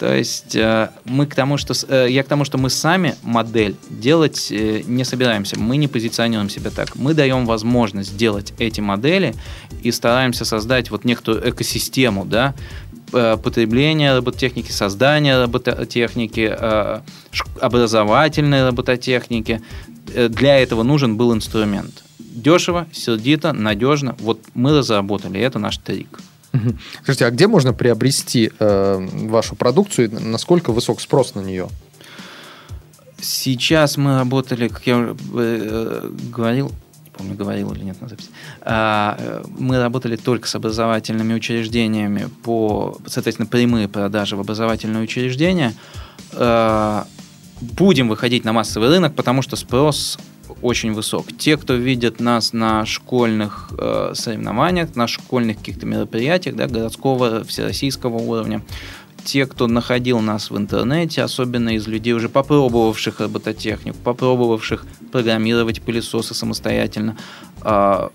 То 0.00 0.14
есть 0.14 0.56
э, 0.56 0.88
мы 1.04 1.26
к 1.26 1.34
тому, 1.34 1.58
что 1.58 1.74
э, 1.88 2.06
я 2.08 2.22
к 2.22 2.26
тому, 2.26 2.46
что 2.46 2.56
мы 2.56 2.70
сами 2.70 3.16
модель 3.22 3.76
делать 3.90 4.50
не 4.50 5.04
собираемся, 5.04 5.58
мы 5.58 5.76
не 5.76 5.88
позиционируем 5.88 6.48
себя 6.48 6.70
так. 6.70 6.96
Мы 6.96 7.12
даем 7.12 7.44
возможность 7.44 8.16
делать 8.16 8.54
эти 8.58 8.80
модели 8.80 9.34
и 9.82 9.90
стараемся 9.90 10.46
создать 10.46 10.90
вот 10.90 11.04
некую 11.04 11.50
экосистему, 11.50 12.24
да, 12.24 12.54
потребления 13.10 14.14
робототехники, 14.14 14.70
создания 14.70 15.40
робототехники, 15.40 16.56
образовательной 17.60 18.64
робототехники. 18.66 19.62
Для 20.14 20.58
этого 20.58 20.82
нужен 20.82 21.16
был 21.16 21.34
инструмент. 21.34 22.02
Дешево, 22.18 22.86
сердито, 22.92 23.52
надежно. 23.52 24.14
Вот 24.18 24.40
мы 24.54 24.76
разработали, 24.78 25.40
это 25.40 25.58
наш 25.58 25.78
трик. 25.78 26.20
Скажите, 27.02 27.26
а 27.26 27.30
где 27.30 27.46
можно 27.46 27.72
приобрести 27.72 28.50
э, 28.58 29.08
вашу 29.28 29.56
продукцию? 29.56 30.10
Насколько 30.20 30.72
высок 30.72 31.00
спрос 31.00 31.34
на 31.34 31.40
нее? 31.40 31.68
Сейчас 33.20 33.96
мы 33.96 34.18
работали, 34.18 34.68
как 34.68 34.86
я 34.86 35.16
э, 35.34 36.10
говорил, 36.32 36.72
помню, 37.16 37.34
говорил 37.34 37.72
или 37.72 37.84
нет 37.84 38.00
на 38.00 38.08
записи, 38.08 38.28
а, 38.62 39.16
э, 39.18 39.44
мы 39.58 39.78
работали 39.78 40.16
только 40.16 40.48
с 40.48 40.54
образовательными 40.54 41.34
учреждениями 41.34 42.28
по, 42.42 42.98
соответственно, 43.06 43.46
прямые 43.46 43.88
продажи 43.88 44.36
в 44.36 44.40
образовательные 44.40 45.02
учреждения. 45.02 45.74
Э, 46.32 47.04
будем 47.60 48.08
выходить 48.08 48.44
на 48.44 48.52
массовый 48.52 48.88
рынок, 48.88 49.14
потому 49.14 49.42
что 49.42 49.56
спрос 49.56 50.18
очень 50.62 50.92
высок. 50.92 51.26
Те, 51.36 51.56
кто 51.56 51.74
видит 51.74 52.20
нас 52.20 52.52
на 52.52 52.86
школьных 52.86 53.70
э, 53.78 54.12
соревнованиях, 54.14 54.94
на 54.96 55.06
школьных 55.06 55.58
каких-то 55.58 55.86
мероприятиях, 55.86 56.56
да, 56.56 56.66
городского, 56.66 57.44
всероссийского 57.44 58.16
уровня, 58.16 58.62
те, 59.24 59.46
кто 59.46 59.66
находил 59.66 60.20
нас 60.20 60.50
в 60.50 60.56
интернете, 60.56 61.22
особенно 61.22 61.74
из 61.74 61.86
людей, 61.86 62.12
уже 62.12 62.28
попробовавших 62.28 63.20
робототехнику, 63.20 63.98
попробовавших 64.04 64.86
программировать 65.12 65.82
пылесосы 65.82 66.34
самостоятельно, 66.34 67.16
э, 67.62 68.08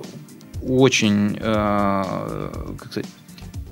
очень 0.64 1.38
э, 1.40 2.74
как 2.78 2.92
сказать, 2.92 3.10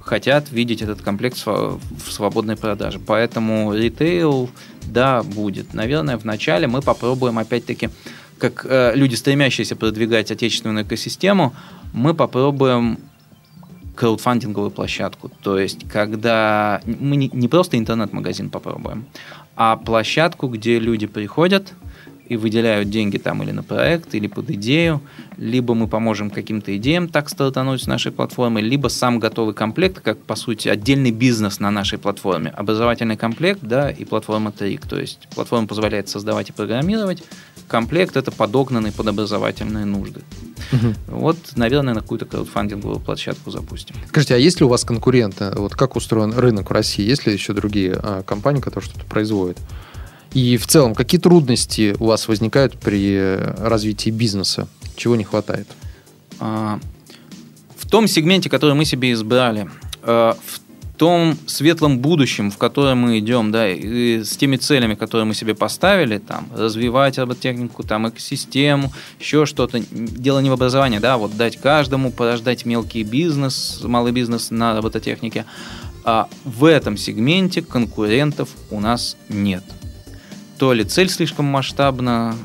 хотят 0.01 0.51
видеть 0.51 0.81
этот 0.81 1.01
комплект 1.01 1.37
в 1.45 1.79
свободной 2.09 2.55
продаже. 2.55 2.99
Поэтому 2.99 3.73
ритейл, 3.75 4.49
да, 4.87 5.21
будет. 5.21 5.73
Наверное, 5.73 6.17
вначале 6.17 6.67
мы 6.67 6.81
попробуем 6.81 7.37
опять-таки 7.37 7.89
как 8.39 8.65
э, 8.67 8.93
люди, 8.95 9.15
стремящиеся 9.15 9.75
продвигать 9.75 10.31
отечественную 10.31 10.85
экосистему, 10.85 11.53
мы 11.93 12.13
попробуем 12.13 12.97
краудфандинговую 13.95 14.71
площадку. 14.71 15.29
То 15.43 15.59
есть, 15.59 15.87
когда 15.89 16.81
мы 16.85 17.17
не, 17.17 17.29
не 17.33 17.47
просто 17.49 17.77
интернет-магазин 17.77 18.49
попробуем, 18.49 19.05
а 19.55 19.75
площадку, 19.75 20.47
где 20.47 20.79
люди 20.79 21.05
приходят 21.05 21.73
и 22.29 22.37
выделяют 22.37 22.89
деньги 22.89 23.17
там 23.17 23.43
или 23.43 23.51
на 23.51 23.63
проект, 23.63 24.13
или 24.13 24.27
под 24.27 24.51
идею, 24.51 25.01
либо 25.37 25.73
мы 25.73 25.87
поможем 25.87 26.29
каким-то 26.29 26.75
идеям 26.77 27.09
так 27.09 27.27
стартануть 27.27 27.81
с 27.81 27.87
нашей 27.87 28.11
платформы, 28.11 28.61
либо 28.61 28.87
сам 28.87 29.19
готовый 29.19 29.55
комплект, 29.55 29.99
как, 29.99 30.19
по 30.19 30.35
сути, 30.35 30.69
отдельный 30.69 31.11
бизнес 31.11 31.59
на 31.59 31.71
нашей 31.71 31.97
платформе. 31.97 32.51
Образовательный 32.51 33.17
комплект, 33.17 33.61
да, 33.63 33.89
и 33.89 34.05
платформа 34.05 34.53
TRIC. 34.57 34.87
То 34.87 34.99
есть 34.99 35.27
платформа 35.33 35.67
позволяет 35.67 36.07
создавать 36.07 36.49
и 36.49 36.53
программировать, 36.53 37.23
комплект 37.67 38.15
это 38.15 38.31
подогнанный 38.31 38.91
под 38.91 39.07
образовательные 39.07 39.85
нужды. 39.85 40.21
Угу. 40.71 41.17
Вот, 41.19 41.37
наверное, 41.55 41.95
на 41.95 42.01
какую-то 42.01 42.25
краудфандинговую 42.25 42.99
площадку 42.99 43.49
запустим. 43.49 43.95
Скажите, 44.07 44.35
а 44.35 44.37
есть 44.37 44.59
ли 44.59 44.65
у 44.65 44.69
вас 44.69 44.83
конкуренты? 44.83 45.51
Вот 45.55 45.73
как 45.73 45.95
устроен 45.95 46.33
рынок 46.33 46.69
в 46.69 46.73
России? 46.73 47.03
Есть 47.03 47.25
ли 47.25 47.33
еще 47.33 47.53
другие 47.53 47.93
а, 47.93 48.21
компании, 48.23 48.61
которые 48.61 48.89
что-то 48.89 49.05
производят? 49.05 49.57
И 50.33 50.57
в 50.57 50.67
целом, 50.67 50.93
какие 50.93 51.19
трудности 51.19 51.95
у 51.99 52.05
вас 52.05 52.27
возникают 52.27 52.77
при 52.79 53.37
развитии 53.57 54.11
бизнеса? 54.11 54.67
Чего 54.95 55.15
не 55.15 55.23
хватает? 55.23 55.67
А, 56.39 56.79
в 57.77 57.89
том 57.89 58.07
сегменте, 58.07 58.49
который 58.49 58.75
мы 58.75 58.85
себе 58.85 59.11
избрали, 59.11 59.69
а, 60.03 60.37
в 60.45 60.59
том 60.97 61.37
светлом 61.47 61.99
будущем, 61.99 62.51
в 62.51 62.57
которое 62.57 62.93
мы 62.93 63.19
идем, 63.19 63.51
да, 63.51 63.69
и 63.69 64.21
с 64.21 64.35
теми 64.35 64.57
целями, 64.57 64.95
которые 64.95 65.25
мы 65.25 65.33
себе 65.33 65.55
поставили, 65.55 66.17
там, 66.17 66.47
развивать 66.53 67.17
роботехнику, 67.17 67.83
там, 67.83 68.09
экосистему, 68.09 68.91
еще 69.17 69.45
что-то. 69.45 69.81
Дело 69.91 70.39
не 70.39 70.49
в 70.49 70.53
образовании, 70.53 70.99
да, 70.99 71.17
вот 71.17 71.37
дать 71.37 71.57
каждому, 71.57 72.11
порождать 72.11 72.65
мелкий 72.65 73.03
бизнес, 73.03 73.79
малый 73.81 74.11
бизнес 74.11 74.51
на 74.51 74.75
робототехнике. 74.75 75.45
А 76.03 76.27
в 76.43 76.65
этом 76.65 76.97
сегменте 76.97 77.61
конкурентов 77.61 78.49
у 78.69 78.81
нас 78.81 79.15
нет 79.29 79.63
то 80.59 80.73
ли 80.73 80.83
цель 80.83 81.09
слишком 81.09 81.45
масштабна, 81.45 82.35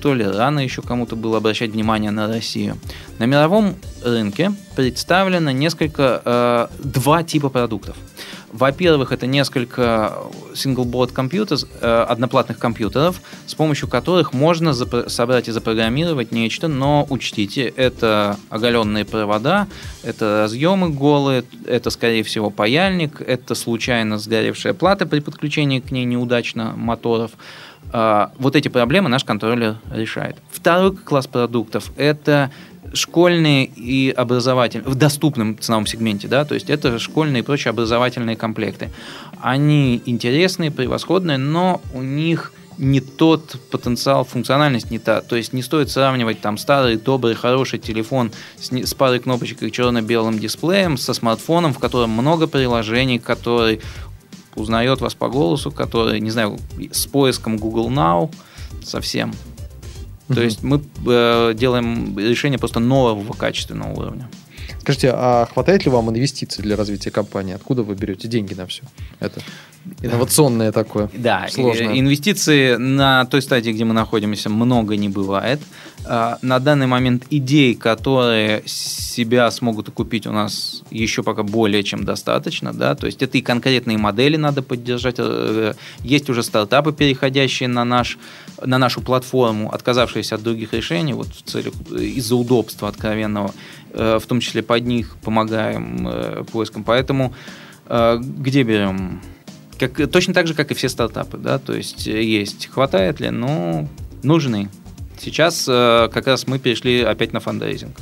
то 0.00 0.14
ли 0.14 0.24
рано 0.24 0.60
еще 0.60 0.80
кому-то 0.80 1.14
было 1.14 1.36
обращать 1.36 1.70
внимание 1.70 2.10
на 2.10 2.26
Россию. 2.26 2.78
На 3.18 3.24
мировом 3.26 3.76
рынке 4.02 4.52
представлено 4.74 5.50
несколько, 5.50 6.22
э, 6.24 6.68
два 6.82 7.22
типа 7.22 7.50
продуктов. 7.50 7.96
Во-первых, 8.52 9.12
это 9.12 9.26
несколько 9.26 10.14
single-board 10.54 11.12
компьютеров, 11.12 11.64
э, 11.80 12.06
одноплатных 12.08 12.58
компьютеров, 12.58 13.20
с 13.46 13.54
помощью 13.54 13.88
которых 13.88 14.32
можно 14.32 14.74
собрать 14.74 15.48
и 15.48 15.52
запрограммировать 15.52 16.32
нечто, 16.32 16.66
но 16.66 17.06
учтите, 17.10 17.62
это 17.76 18.36
оголенные 18.48 19.04
провода, 19.04 19.68
это 20.02 20.42
разъемы 20.42 20.90
голые, 20.90 21.44
это, 21.66 21.90
скорее 21.90 22.24
всего, 22.24 22.50
паяльник, 22.50 23.20
это 23.20 23.54
случайно 23.54 24.18
сгоревшая 24.18 24.74
плата 24.74 25.06
при 25.06 25.20
подключении 25.20 25.78
к 25.78 25.92
ней 25.92 26.04
неудачно 26.04 26.74
моторов. 26.76 27.30
Э, 27.92 28.28
вот 28.38 28.56
эти 28.56 28.66
проблемы 28.66 29.08
наш 29.08 29.24
контроллер 29.24 29.76
решает. 29.92 30.36
Второй 30.50 30.96
класс 30.96 31.28
продуктов– 31.28 31.92
это 31.96 32.50
школьные 32.92 33.66
и 33.66 34.10
образовательные, 34.10 34.88
в 34.88 34.94
доступном 34.94 35.58
ценовом 35.58 35.86
сегменте, 35.86 36.28
да, 36.28 36.44
то 36.44 36.54
есть 36.54 36.70
это 36.70 36.98
школьные 36.98 37.42
и 37.42 37.44
прочие 37.44 37.70
образовательные 37.70 38.36
комплекты. 38.36 38.90
Они 39.40 40.02
интересные, 40.06 40.70
превосходные, 40.70 41.38
но 41.38 41.80
у 41.94 42.02
них 42.02 42.52
не 42.78 43.00
тот 43.00 43.56
потенциал, 43.70 44.24
функциональность 44.24 44.90
не 44.90 44.98
та. 44.98 45.20
То 45.20 45.36
есть 45.36 45.52
не 45.52 45.62
стоит 45.62 45.90
сравнивать 45.90 46.40
там 46.40 46.56
старый, 46.56 46.96
добрый, 46.96 47.34
хороший 47.34 47.78
телефон 47.78 48.32
с, 48.58 48.72
с 48.72 48.94
парой 48.94 49.20
кнопочек 49.20 49.62
и 49.62 49.70
черно-белым 49.70 50.38
дисплеем 50.38 50.96
со 50.96 51.12
смартфоном, 51.12 51.74
в 51.74 51.78
котором 51.78 52.10
много 52.10 52.46
приложений, 52.46 53.18
который 53.18 53.82
узнает 54.56 55.00
вас 55.00 55.14
по 55.14 55.28
голосу, 55.28 55.70
который, 55.70 56.20
не 56.20 56.30
знаю, 56.30 56.58
с 56.90 57.06
поиском 57.06 57.58
Google 57.58 57.90
Now 57.90 58.32
совсем 58.82 59.34
то 60.34 60.42
есть 60.42 60.62
мы 60.62 60.80
э, 61.06 61.54
делаем 61.54 62.18
решение 62.18 62.58
просто 62.58 62.80
нового 62.80 63.32
качественного 63.32 63.92
уровня. 63.92 64.28
Скажите, 64.80 65.12
а 65.14 65.46
хватает 65.52 65.84
ли 65.84 65.90
вам 65.90 66.08
инвестиций 66.10 66.62
для 66.62 66.76
развития 66.76 67.10
компании? 67.10 67.54
Откуда 67.54 67.82
вы 67.82 67.94
берете 67.94 68.28
деньги 68.28 68.54
на 68.54 68.66
все 68.66 68.82
это? 69.18 69.42
Инновационное 70.02 70.72
такое. 70.72 71.10
Да, 71.14 71.46
сложное. 71.50 71.98
инвестиции 71.98 72.76
на 72.76 73.24
той 73.26 73.40
стадии, 73.42 73.70
где 73.70 73.84
мы 73.84 73.94
находимся, 73.94 74.50
много 74.50 74.96
не 74.96 75.08
бывает. 75.08 75.60
А, 76.06 76.38
на 76.42 76.58
данный 76.58 76.86
момент 76.86 77.24
идей, 77.30 77.74
которые 77.74 78.62
себя 78.66 79.50
смогут 79.50 79.88
окупить 79.88 80.26
у 80.26 80.32
нас 80.32 80.82
еще 80.90 81.22
пока 81.22 81.42
более 81.42 81.82
чем 81.82 82.04
достаточно, 82.04 82.72
да, 82.72 82.94
то 82.94 83.06
есть 83.06 83.22
это 83.22 83.38
и 83.38 83.42
конкретные 83.42 83.98
модели 83.98 84.36
надо 84.36 84.62
поддержать, 84.62 85.16
э, 85.18 85.74
есть 86.02 86.30
уже 86.30 86.42
стартапы, 86.42 86.92
переходящие 86.92 87.68
на, 87.68 87.84
наш, 87.84 88.18
на 88.64 88.78
нашу 88.78 89.00
платформу, 89.00 89.72
отказавшиеся 89.72 90.36
от 90.36 90.42
других 90.42 90.72
решений, 90.72 91.12
вот 91.12 91.28
в 91.28 91.42
целях 91.42 91.74
из-за 91.90 92.36
удобства 92.36 92.88
откровенного, 92.88 93.52
э, 93.92 94.18
в 94.20 94.26
том 94.26 94.40
числе 94.40 94.62
под 94.62 94.86
них 94.86 95.16
помогаем 95.22 96.08
э, 96.08 96.44
поискам, 96.50 96.84
поэтому 96.84 97.34
где 97.88 98.62
берем? 98.62 99.20
Как, 99.76 100.08
точно 100.12 100.32
так 100.32 100.46
же, 100.46 100.54
как 100.54 100.70
и 100.70 100.74
все 100.74 100.88
стартапы, 100.88 101.38
да, 101.38 101.58
то 101.58 101.74
есть 101.74 102.06
есть, 102.06 102.68
хватает 102.68 103.18
ли, 103.18 103.30
ну, 103.30 103.88
нужны. 104.22 104.68
Сейчас 105.20 105.66
э, 105.68 106.08
как 106.12 106.26
раз 106.26 106.46
мы 106.46 106.58
перешли 106.58 107.02
опять 107.02 107.32
на 107.32 107.40
фандрейзинг. 107.40 107.96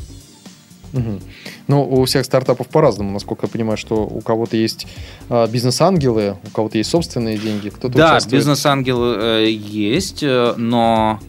Угу. 0.92 1.20
Ну, 1.68 1.86
у 1.86 2.04
всех 2.06 2.24
стартапов 2.24 2.68
по-разному, 2.68 3.12
насколько 3.12 3.46
я 3.46 3.50
понимаю, 3.50 3.76
что 3.76 3.96
у 3.96 4.22
кого-то 4.22 4.56
есть 4.56 4.86
э, 5.28 5.46
бизнес-ангелы, 5.48 6.38
у 6.46 6.50
кого-то 6.50 6.78
есть 6.78 6.90
собственные 6.90 7.36
деньги, 7.36 7.68
кто-то 7.68 7.96
Да, 7.96 8.12
участвует... 8.12 8.40
бизнес-ангелы 8.40 9.16
э, 9.20 9.50
есть, 9.50 10.22
э, 10.22 10.54
но 10.56 11.20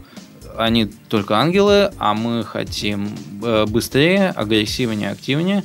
они 0.58 0.86
только 0.86 1.38
ангелы, 1.38 1.92
а 2.00 2.14
мы 2.14 2.46
хотим 2.46 3.10
э, 3.44 3.66
быстрее, 3.66 4.30
агрессивнее, 4.30 5.12
активнее. 5.12 5.64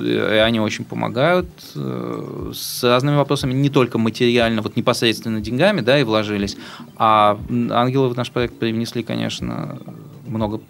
Э, 0.00 0.42
они 0.42 0.58
очень 0.58 0.84
помогают 0.84 1.48
с 1.72 2.82
разными 2.82 3.14
вопросами, 3.14 3.52
не 3.52 3.70
только 3.70 3.98
материально, 3.98 4.60
вот 4.60 4.74
непосредственно 4.74 5.40
деньгами, 5.40 5.82
да, 5.82 6.00
и 6.00 6.02
вложились, 6.02 6.56
а 6.96 7.38
ангелы 7.70 8.08
в 8.08 8.16
наш 8.16 8.32
проект 8.32 8.58
привнесли, 8.58 9.04
конечно, 9.04 9.78
много 10.26 10.60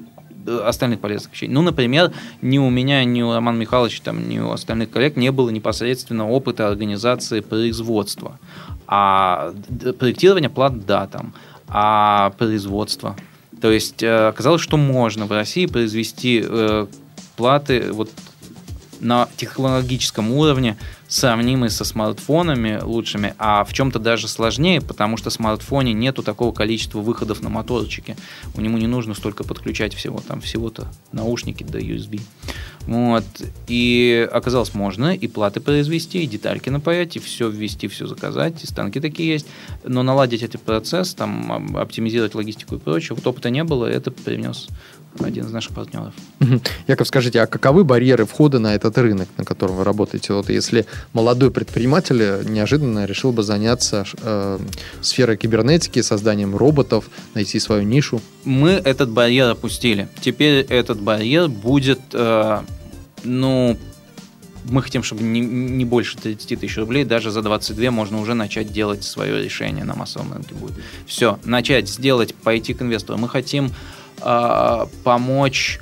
остальных 0.47 1.01
полезных 1.01 1.33
вещей. 1.33 1.49
Ну, 1.49 1.63
например, 1.63 2.13
ни 2.43 2.59
у 2.59 2.71
меня, 2.71 3.05
ни 3.05 3.23
у 3.23 3.33
Романа 3.33 3.57
Михайловича, 3.57 4.03
там, 4.05 4.29
ни 4.29 4.39
у 4.39 4.51
остальных 4.51 4.91
коллег 4.91 5.17
не 5.17 5.31
было 5.33 5.51
непосредственно 5.51 6.29
опыта 6.29 6.69
организации 6.69 7.41
производства. 7.41 8.39
А 8.87 9.53
проектирование 9.99 10.51
плат, 10.51 10.85
да, 10.87 11.07
там, 11.07 11.35
а 11.69 12.31
производство. 12.39 13.17
То 13.61 13.71
есть 13.71 14.03
э, 14.03 14.29
оказалось, 14.29 14.63
что 14.63 14.77
можно 14.77 15.27
в 15.27 15.33
России 15.33 15.67
произвести 15.67 16.45
платы 17.37 17.93
вот 17.93 18.11
на 19.01 19.29
технологическом 19.37 20.33
уровне 20.33 20.77
сравнимый 21.09 21.71
со 21.71 21.85
смартфонами 21.85 22.79
лучшими, 22.83 23.35
а 23.39 23.65
в 23.65 23.73
чем-то 23.73 23.99
даже 23.99 24.29
сложнее, 24.29 24.81
потому 24.81 25.17
что 25.17 25.31
в 25.31 25.33
смартфоне 25.33 25.93
нету 25.93 26.23
такого 26.23 26.53
количества 26.53 27.01
выходов 27.01 27.41
на 27.41 27.49
моторчике. 27.49 28.17
У 28.55 28.61
него 28.61 28.79
не 28.79 28.87
нужно 28.87 29.15
столько 29.15 29.43
подключать 29.43 29.95
всего, 29.95 30.21
там 30.27 30.41
всего-то 30.41 30.87
наушники 31.11 31.65
до 31.65 31.81
USB. 31.81 32.21
Вот. 32.83 33.25
И 33.67 34.29
оказалось, 34.33 34.73
можно 34.75 35.15
и 35.15 35.27
платы 35.27 35.61
произвести, 35.61 36.23
и 36.23 36.27
детальки 36.27 36.71
напаять, 36.71 37.17
и 37.17 37.19
все 37.19 37.49
ввести, 37.49 37.89
все 37.89 38.07
заказать, 38.07 38.63
и 38.63 38.67
станки 38.67 39.01
такие 39.01 39.33
есть. 39.33 39.47
Но 39.85 40.03
наладить 40.03 40.43
этот 40.43 40.63
процесс, 40.63 41.15
там, 41.15 41.77
оптимизировать 41.77 42.35
логистику 42.35 42.77
и 42.77 42.79
прочее, 42.79 43.17
вот 43.17 43.27
опыта 43.27 43.51
не 43.51 43.65
было, 43.65 43.87
это 43.87 44.11
принес 44.11 44.69
один 45.19 45.47
из 45.47 45.51
наших 45.51 45.75
партнеров. 45.75 46.15
Яков, 46.87 47.09
скажите, 47.09 47.41
а 47.41 47.47
каковы 47.47 47.85
барьеры 47.85 48.27
входа 48.27 48.59
на 48.59 48.75
этот 48.75 48.97
рынок, 48.99 49.29
на 49.37 49.45
котором 49.45 49.77
вы 49.77 49.85
работаете? 49.85 50.33
Вот 50.33 50.49
если 50.49 50.87
молодой 51.13 51.51
предприниматель 51.51 52.45
неожиданно 52.49 53.07
решил 53.07 53.33
бы 53.33 53.43
заняться 53.43 54.05
э, 54.23 54.59
сферой 55.01 55.37
кибернетики, 55.37 56.01
созданием 56.03 56.57
роботов, 56.57 57.11
найти 57.35 57.59
свою 57.59 57.83
нишу? 57.83 58.21
Мы 58.45 58.71
этот 58.71 59.11
барьер 59.11 59.49
опустили. 59.51 60.09
Теперь 60.21 60.65
этот 60.69 61.01
барьер 61.01 61.49
будет, 61.49 62.01
э, 62.13 62.61
ну, 63.25 63.79
мы 64.65 64.83
хотим, 64.83 65.03
чтобы 65.03 65.23
не, 65.23 65.41
не 65.41 65.85
больше 65.85 66.17
30 66.19 66.61
тысяч 66.61 66.77
рублей, 66.77 67.05
даже 67.05 67.31
за 67.31 67.43
22 67.43 67.91
можно 67.91 68.21
уже 68.21 68.35
начать 68.35 68.73
делать 68.73 69.05
свое 69.05 69.43
решение 69.43 69.85
на 69.85 69.95
массовом 69.95 70.33
рынке 70.33 70.55
будет. 70.55 70.77
Все, 71.07 71.39
начать 71.45 71.89
сделать, 71.89 72.35
пойти 72.35 72.75
к 72.75 72.83
инвестору. 72.83 73.19
Мы 73.19 73.29
хотим 73.29 73.71
э, 74.23 74.87
помочь 75.05 75.81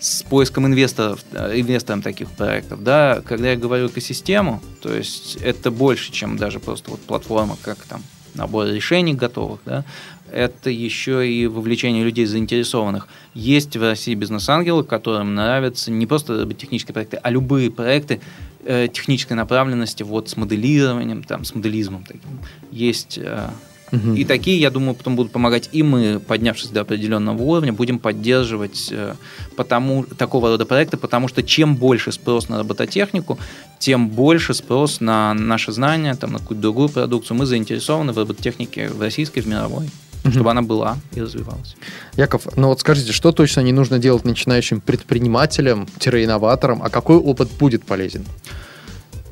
с 0.00 0.22
поиском 0.22 0.66
инвесторов, 0.66 1.24
э, 1.32 1.60
инвесторам 1.60 2.02
таких 2.02 2.30
проектов. 2.30 2.82
Да, 2.82 3.22
когда 3.24 3.50
я 3.50 3.56
говорю 3.56 3.88
экосистему, 3.88 4.62
то 4.80 4.94
есть 4.94 5.36
это 5.36 5.70
больше, 5.70 6.10
чем 6.12 6.36
даже 6.36 6.58
просто 6.58 6.90
вот 6.90 7.00
платформа, 7.00 7.56
как 7.62 7.78
там 7.84 8.02
набор 8.34 8.66
решений 8.66 9.14
готовых, 9.14 9.60
да, 9.66 9.84
это 10.32 10.70
еще 10.70 11.28
и 11.28 11.46
вовлечение 11.46 12.04
людей 12.04 12.24
заинтересованных. 12.24 13.08
Есть 13.34 13.76
в 13.76 13.82
России 13.82 14.14
бизнес-ангелы, 14.14 14.84
которым 14.84 15.34
нравятся 15.34 15.90
не 15.90 16.06
просто 16.06 16.46
технические 16.54 16.94
проекты, 16.94 17.18
а 17.22 17.30
любые 17.30 17.70
проекты 17.70 18.20
э, 18.64 18.88
технической 18.92 19.36
направленности, 19.36 20.02
вот 20.02 20.28
с 20.28 20.36
моделированием, 20.36 21.24
там, 21.24 21.44
с 21.44 21.54
моделизмом 21.54 22.04
таким. 22.04 22.38
Есть 22.70 23.18
э, 23.18 23.50
Угу. 23.92 24.14
И 24.14 24.24
такие, 24.24 24.60
я 24.60 24.70
думаю, 24.70 24.94
потом 24.94 25.16
будут 25.16 25.32
помогать. 25.32 25.68
И 25.72 25.82
мы, 25.82 26.20
поднявшись 26.20 26.70
до 26.70 26.82
определенного 26.82 27.42
уровня, 27.42 27.72
будем 27.72 27.98
поддерживать 27.98 28.88
э, 28.92 29.14
потому, 29.56 30.04
такого 30.04 30.48
рода 30.48 30.64
проекты, 30.64 30.96
потому 30.96 31.28
что 31.28 31.42
чем 31.42 31.76
больше 31.76 32.12
спрос 32.12 32.48
на 32.48 32.58
робототехнику, 32.58 33.38
тем 33.78 34.08
больше 34.08 34.54
спрос 34.54 35.00
на 35.00 35.34
наши 35.34 35.72
знания, 35.72 36.14
там, 36.14 36.32
на 36.32 36.38
какую-то 36.38 36.62
другую 36.62 36.88
продукцию. 36.88 37.36
Мы 37.36 37.46
заинтересованы 37.46 38.12
в 38.12 38.18
робототехнике 38.18 38.88
в 38.88 39.00
российской, 39.00 39.40
в 39.40 39.46
мировой 39.46 39.88
угу. 40.24 40.32
чтобы 40.32 40.50
она 40.50 40.62
была 40.62 40.96
и 41.14 41.20
развивалась. 41.20 41.76
Яков, 42.16 42.46
ну 42.56 42.68
вот 42.68 42.80
скажите, 42.80 43.12
что 43.12 43.32
точно 43.32 43.60
не 43.60 43.72
нужно 43.72 43.98
делать 43.98 44.24
начинающим 44.24 44.80
предпринимателям-инноваторам, 44.80 46.82
а 46.82 46.90
какой 46.90 47.16
опыт 47.16 47.50
будет 47.58 47.84
полезен? 47.84 48.24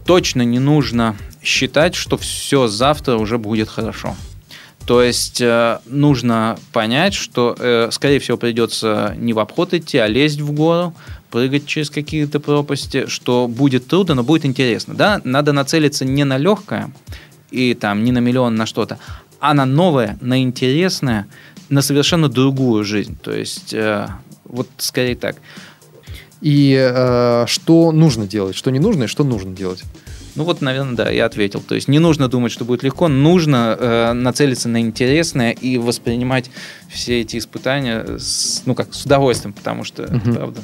Точно 0.04 0.42
не 0.42 0.58
нужно 0.58 1.16
считать, 1.42 1.94
что 1.94 2.16
все 2.16 2.66
завтра 2.66 3.16
уже 3.16 3.38
будет 3.38 3.68
хорошо. 3.68 4.16
То 4.88 5.02
есть 5.02 5.42
э, 5.42 5.80
нужно 5.84 6.58
понять, 6.72 7.12
что, 7.12 7.54
э, 7.58 7.90
скорее 7.92 8.20
всего, 8.20 8.38
придется 8.38 9.14
не 9.18 9.34
в 9.34 9.38
обход 9.38 9.74
идти, 9.74 9.98
а 9.98 10.06
лезть 10.06 10.40
в 10.40 10.52
гору, 10.52 10.94
прыгать 11.30 11.66
через 11.66 11.90
какие-то 11.90 12.40
пропасти, 12.40 13.06
что 13.06 13.48
будет 13.48 13.86
трудно, 13.86 14.14
но 14.14 14.22
будет 14.22 14.46
интересно. 14.46 14.94
Да? 14.94 15.20
Надо 15.24 15.52
нацелиться 15.52 16.06
не 16.06 16.24
на 16.24 16.38
легкое 16.38 16.90
и 17.50 17.74
там 17.74 18.02
не 18.02 18.12
на 18.12 18.20
миллион 18.20 18.54
на 18.54 18.64
что-то, 18.64 18.98
а 19.40 19.52
на 19.52 19.66
новое, 19.66 20.16
на 20.22 20.42
интересное, 20.42 21.26
на 21.68 21.82
совершенно 21.82 22.30
другую 22.30 22.82
жизнь. 22.82 23.18
То 23.22 23.34
есть 23.34 23.74
э, 23.74 24.08
вот 24.44 24.68
скорее 24.78 25.16
так. 25.16 25.36
И 26.40 26.74
э, 26.74 27.44
что 27.46 27.92
нужно 27.92 28.26
делать, 28.26 28.56
что 28.56 28.70
не 28.70 28.78
нужно 28.78 29.04
и 29.04 29.06
что 29.06 29.22
нужно 29.22 29.54
делать? 29.54 29.84
Ну 30.38 30.44
вот, 30.44 30.60
наверное, 30.60 30.94
да, 30.94 31.10
я 31.10 31.26
ответил. 31.26 31.60
То 31.60 31.74
есть 31.74 31.88
не 31.88 31.98
нужно 31.98 32.28
думать, 32.28 32.52
что 32.52 32.64
будет 32.64 32.84
легко, 32.84 33.08
нужно 33.08 33.76
э, 33.76 34.12
нацелиться 34.12 34.68
на 34.68 34.80
интересное 34.80 35.50
и 35.50 35.78
воспринимать 35.78 36.48
все 36.88 37.22
эти 37.22 37.38
испытания 37.38 38.18
с, 38.20 38.62
ну 38.64 38.76
как, 38.76 38.94
с 38.94 39.04
удовольствием, 39.04 39.52
потому 39.52 39.82
что 39.82 40.04
угу. 40.04 40.32
правда. 40.32 40.60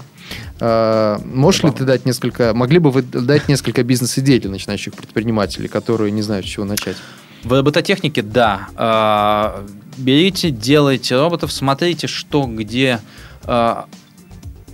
А, 0.61 1.19
можешь 1.25 1.63
Забавно. 1.63 1.75
ли 1.75 1.79
ты 1.81 1.85
дать 1.87 2.07
несколько, 2.07 2.55
могли 2.55 2.79
бы 2.79 2.93
вы 2.93 3.03
дать 3.03 3.49
несколько 3.49 3.83
бизнес-идей 3.83 4.39
для 4.39 4.53
начинающих 4.53 4.95
предпринимателей, 4.95 5.67
которые 5.67 6.13
не 6.13 6.23
знают, 6.23 6.47
с 6.47 6.51
чего 6.51 6.65
начать? 6.65 6.97
В 7.43 7.53
робототехнике, 7.53 8.23
да. 8.23 8.69
А, 8.77 9.67
берите, 9.97 10.51
делайте 10.51 11.17
роботов, 11.17 11.51
смотрите, 11.51 12.07
что 12.07 12.47
где 12.47 13.01
а, 13.43 13.87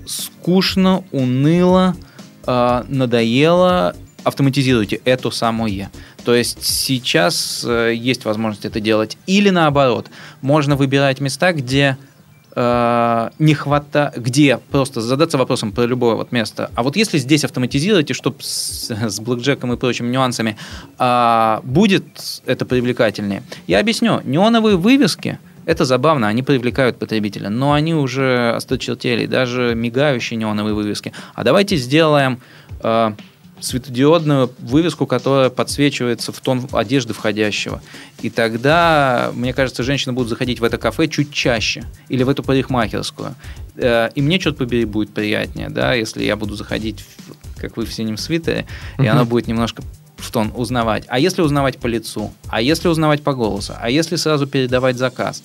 скучно, 0.04 1.04
уныло, 1.10 1.96
надоело, 2.46 3.94
автоматизируйте 4.24 5.00
это 5.04 5.30
самое. 5.30 5.90
То 6.24 6.35
есть 6.35 6.64
сейчас 6.64 7.64
э, 7.66 7.92
есть 7.94 8.24
возможность 8.24 8.64
это 8.64 8.80
делать. 8.80 9.16
Или 9.26 9.50
наоборот, 9.50 10.09
можно 10.42 10.76
выбирать 10.76 11.20
места, 11.20 11.52
где 11.52 11.96
э, 12.54 13.30
не 13.38 13.54
хватает, 13.54 14.20
где 14.22 14.59
просто 14.59 15.00
задаться 15.00 15.38
вопросом 15.38 15.72
про 15.72 15.85
любое 15.85 16.14
вот 16.14 16.33
место. 16.33 16.70
А 16.74 16.83
вот 16.83 16.96
если 16.96 17.18
здесь 17.18 17.44
автоматизируете, 17.44 18.14
чтобы 18.14 18.37
с, 18.40 18.90
с 18.90 19.20
блэкджеком 19.20 19.72
и 19.72 19.76
прочими 19.76 20.09
нюансами 20.09 20.56
э, 20.98 21.61
будет 21.62 22.04
это 22.46 22.64
привлекательнее. 22.66 23.42
Я 23.66 23.80
объясню. 23.80 24.20
Неоновые 24.24 24.76
вывески 24.76 25.38
это 25.66 25.85
забавно, 25.85 26.26
они 26.26 26.42
привлекают 26.42 26.98
потребителя, 26.98 27.48
но 27.48 27.72
они 27.74 27.94
уже 27.94 28.54
осточертели, 28.56 29.26
даже 29.26 29.74
мигающие 29.76 30.37
неоновые 30.37 30.74
вывески. 30.74 31.12
А 31.35 31.44
давайте 31.44 31.76
сделаем 31.76 32.40
э, 32.83 33.12
светодиодную 33.61 34.53
вывеску, 34.59 35.07
которая 35.07 35.51
подсвечивается 35.51 36.33
в 36.33 36.40
тон 36.40 36.68
одежды 36.73 37.14
входящего. 37.14 37.83
И 38.23 38.31
тогда, 38.31 39.31
мне 39.35 39.53
кажется, 39.53 39.83
женщины 39.83 40.12
будут 40.12 40.29
заходить 40.29 40.61
в 40.61 40.64
это 40.64 40.79
кафе 40.79 41.09
чуть 41.09 41.33
чаще 41.33 41.85
или 42.09 42.23
в 42.23 42.29
эту 42.29 42.42
парикмахерскую. 42.42 43.35
Э, 43.77 44.11
и 44.14 44.23
мне, 44.23 44.40
что-то 44.40 44.59
побери, 44.59 44.85
будет 44.85 45.12
приятнее, 45.12 45.68
да, 45.68 45.94
если 45.94 46.25
я 46.25 46.37
буду 46.37 46.55
заходить, 46.55 47.05
как 47.57 47.77
вы 47.77 47.87
в 47.87 47.92
синем 47.92 48.16
свитере, 48.16 48.66
и 48.99 49.07
она 49.07 49.25
будет 49.25 49.46
немножко 49.46 49.83
в 50.16 50.31
тон 50.31 50.53
узнавать. 50.55 51.05
А 51.09 51.18
если 51.18 51.42
узнавать 51.42 51.79
по 51.79 51.87
лицу? 51.87 52.33
А 52.49 52.61
если 52.61 52.88
узнавать 52.88 53.23
по 53.23 53.33
голосу? 53.33 53.75
А 53.81 53.90
если 53.90 54.16
сразу 54.16 54.46
передавать 54.46 54.96
заказ? 54.96 55.42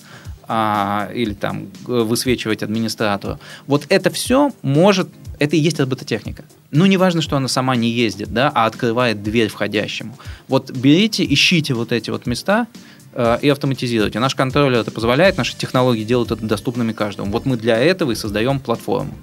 А, 0.48 1.10
или 1.14 1.34
там 1.34 1.68
высвечивать 1.84 2.62
администратору. 2.62 3.38
Вот 3.66 3.84
это 3.88 4.10
все 4.10 4.52
может, 4.62 5.08
это 5.38 5.56
и 5.56 5.58
есть 5.58 5.80
робототехника. 5.80 6.44
Ну, 6.70 6.86
не 6.86 6.96
важно, 6.96 7.22
что 7.22 7.36
она 7.36 7.48
сама 7.48 7.76
не 7.76 7.90
ездит, 7.90 8.32
да, 8.32 8.50
а 8.54 8.66
открывает 8.66 9.22
дверь 9.22 9.48
входящему. 9.48 10.16
Вот 10.48 10.70
берите, 10.70 11.24
ищите 11.24 11.74
вот 11.74 11.92
эти 11.92 12.10
вот 12.10 12.26
места, 12.26 12.66
э, 13.12 13.38
и 13.42 13.48
автоматизируйте. 13.48 14.18
Наш 14.18 14.34
контроллер 14.34 14.80
это 14.80 14.90
позволяет, 14.90 15.36
наши 15.36 15.56
технологии 15.56 16.04
делают 16.04 16.30
это 16.30 16.44
доступными 16.44 16.92
каждому. 16.92 17.30
Вот 17.32 17.46
мы 17.46 17.56
для 17.56 17.78
этого 17.78 18.12
и 18.12 18.14
создаем 18.14 18.60
платформу. 18.60 19.14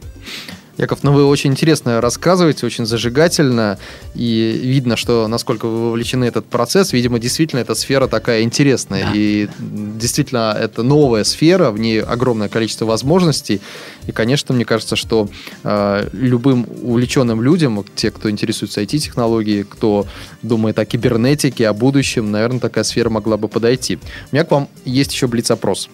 Яков, 0.78 1.04
ну 1.04 1.14
вы 1.14 1.26
очень 1.26 1.52
интересно 1.52 2.02
рассказываете, 2.02 2.66
очень 2.66 2.88
зажигательно, 2.88 3.78
и 4.16 4.60
видно, 4.64 4.96
что 4.96 5.28
насколько 5.28 5.68
вы 5.68 5.90
вовлечены 5.90 6.26
в 6.26 6.30
этот 6.30 6.46
процесс. 6.46 6.94
Видимо, 6.94 7.20
действительно, 7.20 7.60
эта 7.60 7.76
сфера 7.76 8.08
такая 8.08 8.42
интересная, 8.42 9.06
да. 9.06 9.12
и 9.14 9.48
действительно, 9.60 10.58
это 10.60 10.82
новая 10.82 11.24
сфера, 11.26 11.70
в 11.70 11.80
ней 11.80 12.02
огромное 12.02 12.50
количество 12.50 12.86
возможностей. 12.86 13.62
И, 14.08 14.12
конечно, 14.12 14.56
мне 14.56 14.66
кажется, 14.66 14.96
что 14.96 15.30
э, 15.64 16.10
любым 16.12 16.66
увлеченным 16.82 17.42
людям, 17.42 17.86
те, 17.96 18.10
кто 18.10 18.32
интересуется 18.32 18.82
IT-технологией, 18.82 19.64
кто 19.64 20.08
думает 20.42 20.80
о 20.80 20.86
кибернетике, 20.86 21.68
о 21.68 21.74
будущем, 21.74 22.32
наверное, 22.32 22.60
такая 22.60 22.84
сфера 22.84 23.10
могла 23.10 23.38
бы 23.38 23.48
подойти. 23.48 24.00
У 24.32 24.36
меня 24.36 24.44
к 24.44 24.50
вам 24.50 24.68
есть 24.86 25.14
еще 25.14 25.28
блиц-опрос. 25.28 25.90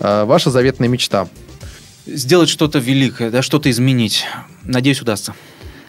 Э, 0.00 0.24
ваша 0.24 0.50
заветная 0.50 0.88
мечта– 0.88 1.28
сделать 2.06 2.48
что-то 2.48 2.78
великое, 2.78 3.30
да, 3.30 3.42
что-то 3.42 3.70
изменить. 3.70 4.24
Надеюсь, 4.64 5.00
удастся. 5.00 5.34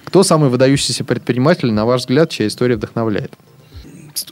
Кто 0.03 0.23
самый 0.23 0.49
выдающийся 0.49 1.03
предприниматель, 1.03 1.71
на 1.71 1.85
ваш 1.85 2.01
взгляд, 2.01 2.29
чья 2.29 2.47
история 2.47 2.75
вдохновляет? 2.75 3.33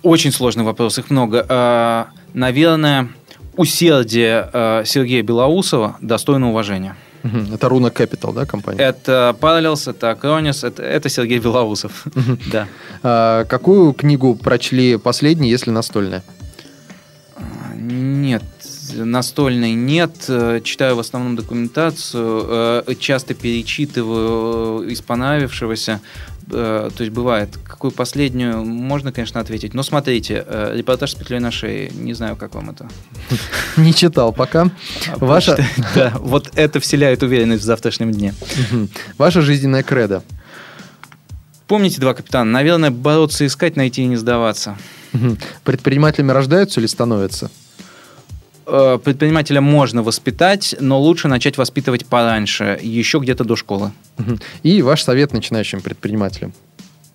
Очень 0.03 0.31
сложный 0.31 0.63
вопрос, 0.63 0.99
их 0.99 1.09
много. 1.09 1.45
А, 1.49 2.09
наверное, 2.33 3.09
усердие 3.55 4.49
а, 4.53 4.83
Сергея 4.85 5.23
Белоусова 5.23 5.97
достойно 6.01 6.49
уважения. 6.49 6.95
Это 7.53 7.69
Руна 7.69 7.87
Capital, 7.87 8.33
да, 8.33 8.45
компания? 8.45 8.81
Это 8.81 9.35
Parallels, 9.39 9.89
это 9.89 10.11
Acronis, 10.11 10.65
это, 10.65 10.81
это 10.81 11.07
Сергей 11.09 11.39
Белоусов. 11.39 12.05
да. 12.51 12.67
А, 13.03 13.45
какую 13.45 13.93
книгу 13.93 14.35
прочли 14.35 14.97
последней, 14.97 15.49
если 15.49 15.71
настольная? 15.71 16.23
Нет, 17.75 18.43
настольной 18.93 19.73
нет. 19.73 20.25
Э, 20.27 20.61
читаю 20.63 20.95
в 20.95 20.99
основном 20.99 21.35
документацию, 21.35 22.45
э, 22.87 22.95
часто 22.99 23.33
перечитываю. 23.33 24.87
Э, 26.53 26.89
то 26.95 27.03
есть 27.03 27.13
бывает, 27.13 27.57
какую 27.63 27.91
последнюю 27.91 28.65
можно, 28.65 29.11
конечно, 29.11 29.39
ответить. 29.39 29.73
Но 29.73 29.83
смотрите, 29.83 30.45
репортаж 30.73 31.11
с 31.11 31.15
петлей 31.15 31.39
на 31.39 31.51
шее. 31.51 31.91
Не 31.93 32.13
знаю, 32.13 32.35
как 32.35 32.55
вам 32.55 32.71
это. 32.71 32.89
Не 33.77 33.93
читал 33.93 34.33
пока. 34.33 34.69
А, 35.07 35.17
Ваша... 35.17 35.57
Да, 35.95 36.13
вот 36.19 36.51
это 36.55 36.79
вселяет 36.79 37.23
уверенность 37.23 37.61
в 37.61 37.65
завтрашнем 37.65 38.11
дне. 38.11 38.33
Ваша 39.17 39.41
жизненная 39.41 39.83
кредо. 39.83 40.23
Помните 41.67 42.01
два 42.01 42.13
капитана? 42.13 42.51
Наверное, 42.51 42.91
бороться, 42.91 43.45
искать, 43.45 43.77
найти 43.77 44.01
и 44.03 44.07
не 44.07 44.17
сдаваться. 44.17 44.77
Предпринимателями 45.63 46.31
рождаются 46.31 46.79
или 46.79 46.87
становятся? 46.87 47.49
Э, 48.73 48.97
предпринимателя 49.03 49.59
можно 49.59 50.01
воспитать, 50.01 50.75
но 50.79 50.97
лучше 50.97 51.27
начать 51.27 51.57
воспитывать 51.57 52.05
пораньше, 52.05 52.79
еще 52.81 53.19
где-то 53.19 53.43
до 53.43 53.57
школы. 53.57 53.91
И 54.63 54.81
ваш 54.81 55.03
совет 55.03 55.33
начинающим 55.33 55.81
предпринимателям? 55.81 56.53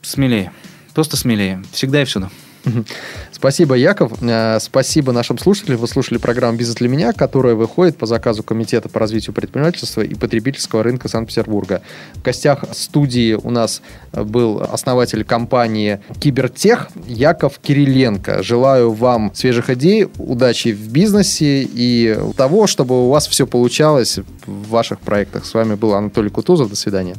Смелее. 0.03 0.53
Просто 0.93 1.17
смелее. 1.17 1.63
Всегда 1.73 2.03
и 2.03 2.05
всюду. 2.05 2.31
Спасибо, 3.33 3.75
Яков. 3.75 4.13
Э, 4.23 4.59
спасибо 4.61 5.13
нашим 5.13 5.39
слушателям. 5.39 5.79
Вы 5.79 5.89
слушали 5.89 6.19
программу 6.19 6.59
«Бизнес 6.59 6.77
для 6.77 6.89
меня», 6.89 7.13
которая 7.13 7.55
выходит 7.55 7.97
по 7.97 8.07
заказу 8.07 8.43
Комитета 8.43 8.89
по 8.89 8.99
развитию 9.01 9.35
предпринимательства 9.35 10.03
и 10.03 10.15
потребительского 10.15 10.83
рынка 10.83 11.09
Санкт-Петербурга. 11.09 11.83
В 12.15 12.23
гостях 12.23 12.65
студии 12.73 13.35
у 13.35 13.51
нас 13.51 13.83
был 14.13 14.61
основатель 14.61 15.25
компании 15.25 16.01
«Кибертех» 16.21 16.89
Яков 17.07 17.59
Кириленко. 17.59 18.43
Желаю 18.43 18.93
вам 18.93 19.33
свежих 19.35 19.71
идей, 19.71 20.09
удачи 20.19 20.73
в 20.73 20.89
бизнесе 20.91 21.63
и 21.63 22.19
того, 22.37 22.67
чтобы 22.67 23.07
у 23.07 23.11
вас 23.11 23.27
все 23.27 23.47
получалось 23.47 24.19
в 24.47 24.69
ваших 24.69 25.01
проектах. 25.01 25.45
С 25.45 25.55
вами 25.55 25.75
был 25.75 25.95
Анатолий 25.95 26.31
Кутузов. 26.31 26.71
До 26.71 26.77
свидания. 26.77 27.17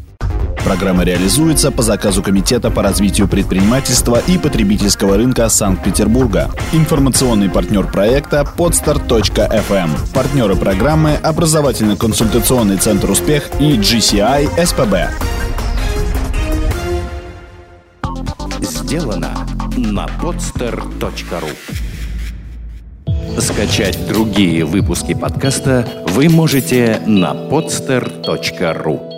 Программа 0.64 1.03
реализуется 1.03 1.72
по 1.72 1.82
заказу 1.82 2.22
Комитета 2.22 2.70
по 2.70 2.84
развитию 2.84 3.28
предпринимательства 3.28 4.22
и 4.28 4.38
потребительского 4.38 5.18
рынка 5.18 5.47
Санкт-Петербурга. 5.49 6.51
Информационный 6.74 7.49
партнер 7.49 7.88
проекта 7.88 8.45
podstar.fm. 8.58 9.89
Партнеры 10.14 10.55
программы– 10.55 11.16
образовательно-консультационный 11.24 12.78
центр 12.78 13.10
«Успех» 13.10 13.49
и 13.60 13.78
GCI 13.78 14.66
СПБ. 14.66 15.10
Сделано 18.62 19.47
на 19.78 20.05
podster.ru 20.22 21.49
Скачать 23.39 24.08
другие 24.08 24.66
выпуски 24.66 25.14
подкаста 25.14 25.88
вы 26.08 26.28
можете 26.30 27.01
на 27.05 27.34
podster.ru 27.34 29.16